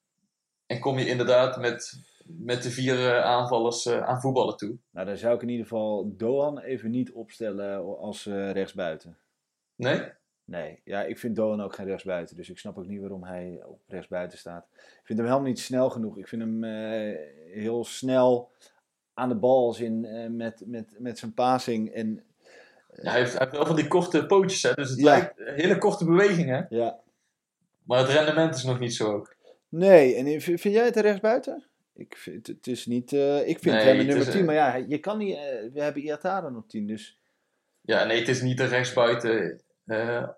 [0.65, 4.77] en kom je inderdaad met, met de vier eh, aanvallers aan voetballen toe?
[4.91, 9.17] Nou, dan zou ik in ieder geval Doan even niet opstellen als rechtsbuiten.
[9.75, 10.11] Nee?
[10.51, 12.35] Nee, ja, ik vind Doan ook geen rechtsbuiten.
[12.35, 14.67] Dus ik snap ook niet waarom hij op rechtsbuiten staat.
[14.73, 16.17] Ik vind hem helemaal niet snel genoeg.
[16.17, 17.17] Ik vind hem eh,
[17.53, 18.51] heel snel
[19.13, 21.89] aan de bal als in eh, met, met, met zijn passing.
[21.93, 22.23] En
[23.01, 24.73] Ja, hij, heeft, hij heeft wel van die korte pootjes, hè?
[24.73, 25.05] dus het Ja.
[25.05, 26.65] lijkt hele korte bewegingen.
[26.69, 26.99] ja,
[27.83, 29.33] Maar het rendement is nog niet zo hoog.
[29.69, 30.15] nee.
[30.15, 31.63] En vind jij het een rechtsbuiten?
[31.93, 33.13] Ik vind het is niet.
[33.13, 34.39] eh, ik vind Nee, hem een nummer is 10.
[34.39, 35.35] een- Maar ja, je kan niet.
[35.35, 35.41] eh,
[35.73, 36.87] we hebben Iataren op 10.
[36.87, 37.19] Dus
[37.81, 39.61] Ja, nee, het is niet de rechtsbuiten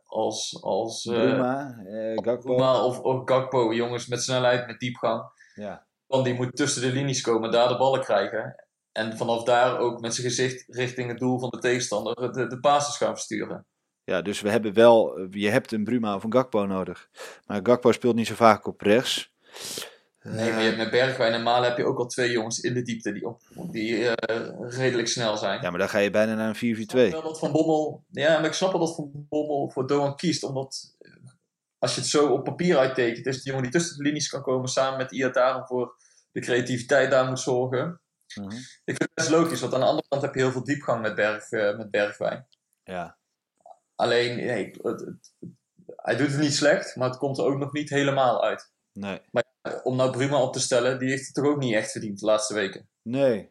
[0.05, 2.55] als, als eh, Bruma, eh, Gakpo.
[2.55, 5.23] Bruma of, of Gakpo, jongens met snelheid, met diepgang.
[5.53, 8.55] Ja, Want die moet tussen de linies komen, daar de ballen krijgen.
[8.91, 12.59] en vanaf daar ook met zijn gezicht richting het doel van de tegenstander de, de
[12.59, 13.65] passes gaan versturen.
[14.03, 17.09] Ja, dus we hebben wel, je hebt een Bruma of een Gakpo nodig.
[17.45, 19.33] Maar Gakpo speelt niet zo vaak op rechts.
[20.23, 22.73] Nee, maar je hebt met Bergwijn en Malen heb je ook al twee jongens in
[22.73, 25.61] de diepte die, op, die eh, redelijk snel zijn.
[25.61, 26.79] Ja, maar dan ga je bijna naar een 4-4-2.
[26.79, 29.87] Ik snap wel dat Van Bommel, ja, maar ik snap wel dat Van Bommel voor
[29.87, 31.11] Doan kiest, omdat eh,
[31.79, 34.41] als je het zo op papier uittekent, is de jongen die tussen de linies kan
[34.41, 35.95] komen samen met Iataren voor
[36.31, 38.01] de creativiteit daar moet zorgen.
[38.35, 38.51] Mhm.
[38.55, 41.01] Ik vind het best logisch, want aan de andere kant heb je heel veel diepgang
[41.01, 42.47] met, Berg, eh, met Bergwijn.
[42.83, 43.17] Ja.
[43.95, 45.33] Alleen, nee, het- het- het-
[45.95, 48.71] hij doet het niet slecht, maar het komt er ook nog niet helemaal uit.
[48.93, 49.21] Nee.
[49.83, 52.25] Om nou Bruma op te stellen, die heeft het toch ook niet echt verdiend de
[52.25, 52.87] laatste weken.
[53.01, 53.49] Nee.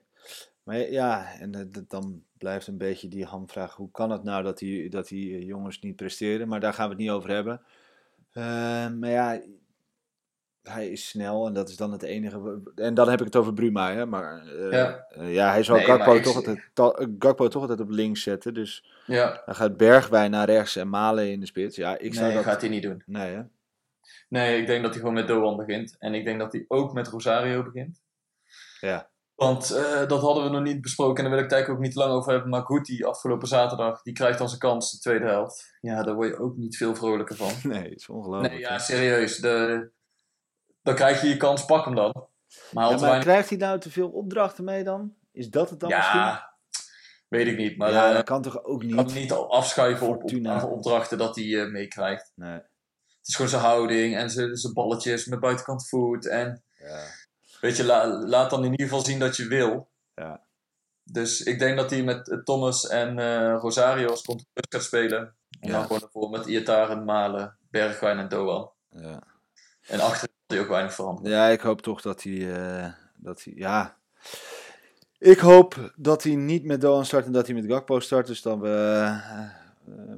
[0.63, 3.75] Maar ja, en eh, dan blijft een beetje die hamvraag.
[3.75, 6.49] Hoe kan het nou dat die, dat die eh, jongens niet presteren?
[6.49, 7.61] Maar daar gaan we het niet over hebben.
[8.33, 8.43] Eh,
[8.91, 9.41] maar ja,
[10.63, 12.61] hij is snel en dat is dan het enige.
[12.75, 14.07] En dan heb ik het over Bruma, hè.
[14.07, 15.05] Maar eh, Ja.
[15.09, 17.91] eh, ja, hij zal Nee, Gakpo, ik toch altijd, ta- eh, Gakpo toch altijd op
[17.91, 18.55] links zetten.
[18.55, 21.77] Dus Ja, dan gaat Bergwijn naar rechts en Malen in de spits.
[21.77, 22.45] Ja, ik zou nee, dat...
[22.45, 23.03] gaat hij niet doen.
[23.07, 23.43] Nee, hè?
[24.33, 25.97] Nee, ik denk dat hij gewoon met Doan begint.
[25.99, 28.03] En ik denk dat hij ook met Rosario begint.
[28.81, 29.11] Ja.
[29.35, 31.97] Want eh, dat hadden we nog niet besproken en daar wil ik eigenlijk ook niet
[31.97, 32.51] lang over hebben.
[32.51, 35.77] Maar Guti afgelopen zaterdag, die krijgt dan zijn kans de tweede helft.
[35.81, 37.53] Ja, daar word je ook niet veel vrolijker van.
[37.73, 38.53] Nee, het is ongelooflijk.
[38.53, 39.37] Nee, ja, serieus.
[39.37, 39.91] De,
[40.83, 42.13] dan krijg je je kans, pak hem dan.
[42.15, 42.27] Maar,
[42.71, 45.15] Ja, al te maar weinig- krijgt hij nou te veel opdrachten mee dan?
[45.33, 46.21] Is dat het dan misschien?
[46.21, 46.55] ja,
[47.29, 47.77] weet ik niet.
[47.77, 49.15] Maar ja, eh, dat kan toch ook ik kan niet?
[49.15, 52.33] niet al afschuiven op, op, opdrachten dat hij eh, meekrijgt.
[52.35, 52.61] Nee.
[53.23, 56.27] Het is gewoon zijn houding en zijn, zijn balletjes met buitenkant voet.
[56.27, 57.05] En Ja.
[57.61, 59.89] weet je, la- laat dan in ieder geval zien dat je wil.
[60.15, 60.41] Ja.
[61.05, 65.35] Dus ik denk dat hij met Thomas en eh, Rosario als controleur gaat spelen.
[65.61, 68.71] En dan gewoon ervoor met Iataren, Malen, Bergwijn en Doan.
[68.91, 69.23] Ja.
[69.87, 71.31] En achter hij ook weinig veranderen.
[71.31, 73.53] ja, ik hoop toch dat hij, eh, dat hij...
[73.57, 73.97] Ja.
[75.19, 78.27] Ik hoop dat hij niet met Doan start en dat hij met Gakpo start.
[78.27, 78.69] Dus dan we
[79.05, 79.51] eh,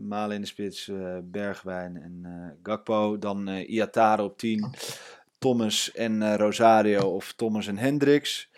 [0.00, 3.18] Malen in de spits, eh, Bergwijn en eh, Gakpo.
[3.18, 4.74] Dan eh Iatare op 10.
[5.38, 8.50] Thomas en eh, Rosario of Thomas en Hendricks.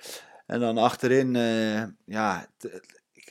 [0.46, 2.46] En dan achterin, eh, ja,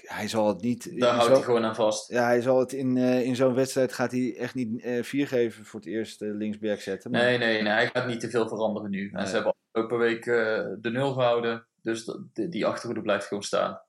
[0.06, 1.00] hij zal het niet...
[1.00, 2.10] Daar houdt hij gewoon aan vast.
[2.10, 5.28] Ja, hij zal het in, eh, in zo'n wedstrijd gaat hij echt niet eh vier
[5.28, 7.12] geven voor het eerst eh, linksback zetten.
[7.12, 9.10] Maar, Nee, nee, nee, hij gaat niet te veel veranderen nu.
[9.14, 11.66] En ze hebben afgelopen week eh, de nul gehouden.
[11.82, 13.82] Dus die achterhoede blijft gewoon staan.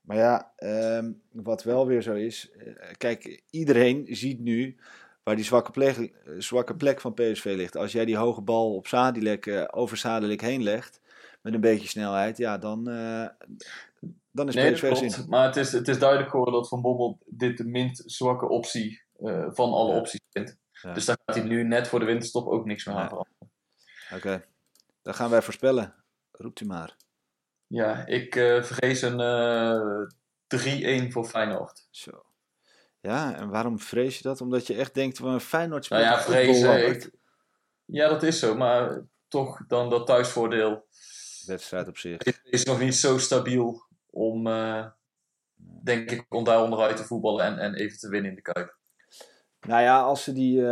[0.00, 2.50] Maar ja, ehm, wat wel weer zo is.
[2.50, 4.76] eh, kijk, iedereen ziet nu
[5.22, 7.76] waar die zwakke plek, eh, zwakke plek van PSV ligt.
[7.76, 11.00] Als jij die hoge bal op Sadilek, eh, over Sadilek heen legt,
[11.40, 12.84] met een beetje snelheid, ja, dan,
[14.30, 15.12] dan is Nee, dat PSV zin.
[15.12, 15.28] klopt.
[15.28, 19.02] Maar het is, het is duidelijk geworden dat Van Bommel dit de minst zwakke optie
[19.48, 19.98] van alle Ja.
[19.98, 20.56] opties vindt.
[20.72, 20.92] Ja.
[20.92, 23.50] Dus daar gaat hij nu net voor de winterstop ook niks meer aan veranderen.
[24.14, 24.44] Oké,
[25.02, 25.94] dan gaan wij voorspellen.
[26.30, 26.96] Roept u maar.
[27.70, 30.06] Ja, ik eh, vrees een eh
[31.06, 31.86] 3-1 voor Feyenoord.
[31.90, 32.24] Zo.
[33.00, 34.40] Ja, en waarom vrees je dat?
[34.40, 36.86] Omdat je echt denkt, van Feyenoord speelt Nou ja, vrezen.
[36.88, 37.10] Ik-
[37.84, 38.54] Ja, dat is zo.
[38.54, 40.86] Maar toch dan dat thuisvoordeel
[41.46, 42.18] Wedstrijd op zich.
[42.22, 44.86] is, is nog niet zo stabiel om, eh,
[45.82, 48.76] denk ik, om daar onderuit te voetballen en, en even te winnen in de Kuip.
[49.60, 50.64] Nou ja, als ze die,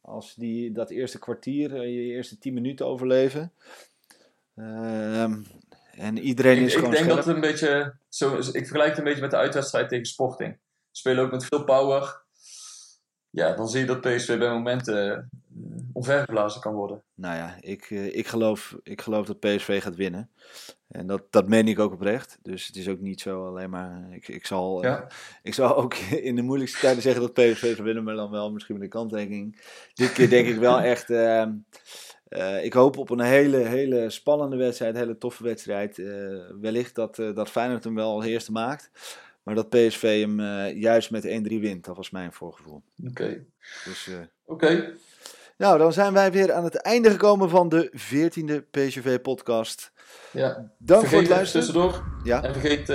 [0.00, 3.52] als die dat eerste kwartier, je eerste tien minuten overleven.
[4.56, 5.42] ehm,
[5.98, 7.16] en iedereen Ik, is ik gewoon denk scherp.
[7.16, 10.58] dat het een beetje, zo, ik vergelijk het een beetje met de uitwedstrijd tegen Sporting.
[10.90, 12.22] Spelen ook met veel power.
[13.30, 15.22] Ja, dan zie je dat PSV bij momenten eh,
[15.92, 17.02] omvergeblazen kan worden.
[17.14, 20.30] Nou ja, ik, eh, ik, geloof, ik geloof dat PSV gaat winnen.
[20.88, 22.38] En dat, dat meen ik ook oprecht.
[22.42, 24.06] Dus het is ook niet zo alleen maar...
[24.10, 25.06] Ik, ik, zal, eh, Ja.
[25.42, 25.94] ik zal ook
[26.28, 28.90] in de moeilijkste tijden zeggen dat PSV gaat winnen, maar dan wel misschien met een
[28.90, 29.60] kanttekening.
[29.94, 31.10] Dit keer denk ik wel echt...
[31.10, 31.52] ehm,
[32.28, 35.98] eh, ik hoop op een hele, hele spannende wedstrijd, een hele toffe wedstrijd.
[35.98, 36.06] Eh,
[36.60, 38.90] wellicht dat, eh, dat Feyenoord hem wel als eerste maakt.
[39.42, 40.40] Maar dat PSV hem
[40.76, 41.84] juist met 1-3 wint.
[41.84, 42.82] Dat was mijn voorgevoel.
[43.06, 43.44] Oké.
[43.84, 44.10] Dus,
[44.44, 44.94] Oké.
[45.56, 49.92] nou, dan zijn wij weer aan het einde gekomen van de 14e PSV-podcast.
[50.32, 50.70] Ja.
[50.78, 51.66] Dank voor het luisteren.
[51.66, 52.04] tussendoor.
[52.24, 52.42] Ja.
[52.42, 52.92] En vergeet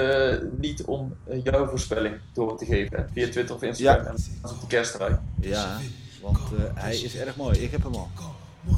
[0.58, 2.98] niet om jouw voorspelling door te geven.
[2.98, 4.04] hè, Via Twitter of Instagram.
[4.04, 4.10] Ja.
[4.10, 5.20] En op de kerstrij.
[5.42, 5.80] Ja,
[6.22, 6.40] want
[6.74, 7.60] hij is erg mooi.
[7.60, 8.10] Ik heb hem al.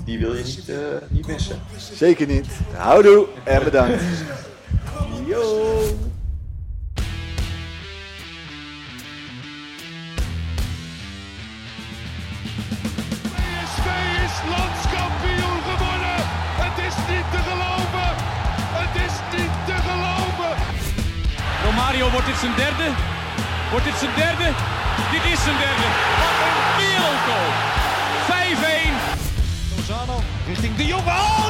[0.06, 0.72] Die wil je niet,
[1.10, 1.60] niet missen.
[1.94, 2.48] Zeker niet.
[2.78, 4.04] Houdoe en bedankt.
[5.26, 5.82] Yo.
[13.36, 13.88] PSV
[14.26, 16.18] is landskampioen geworden.
[16.64, 18.10] Het is niet te geloven.
[18.80, 20.54] Het is niet te geloven.
[21.66, 22.88] Romario wordt dit zijn derde.
[23.72, 24.48] Wordt dit zijn derde?
[25.12, 25.88] Dit is zijn derde.
[26.22, 27.85] Wat een wereldgoal.
[30.56, 30.56] 5-1.
[30.56, 31.04] Lozano richting de Jong.
[31.06, 31.45] Oh!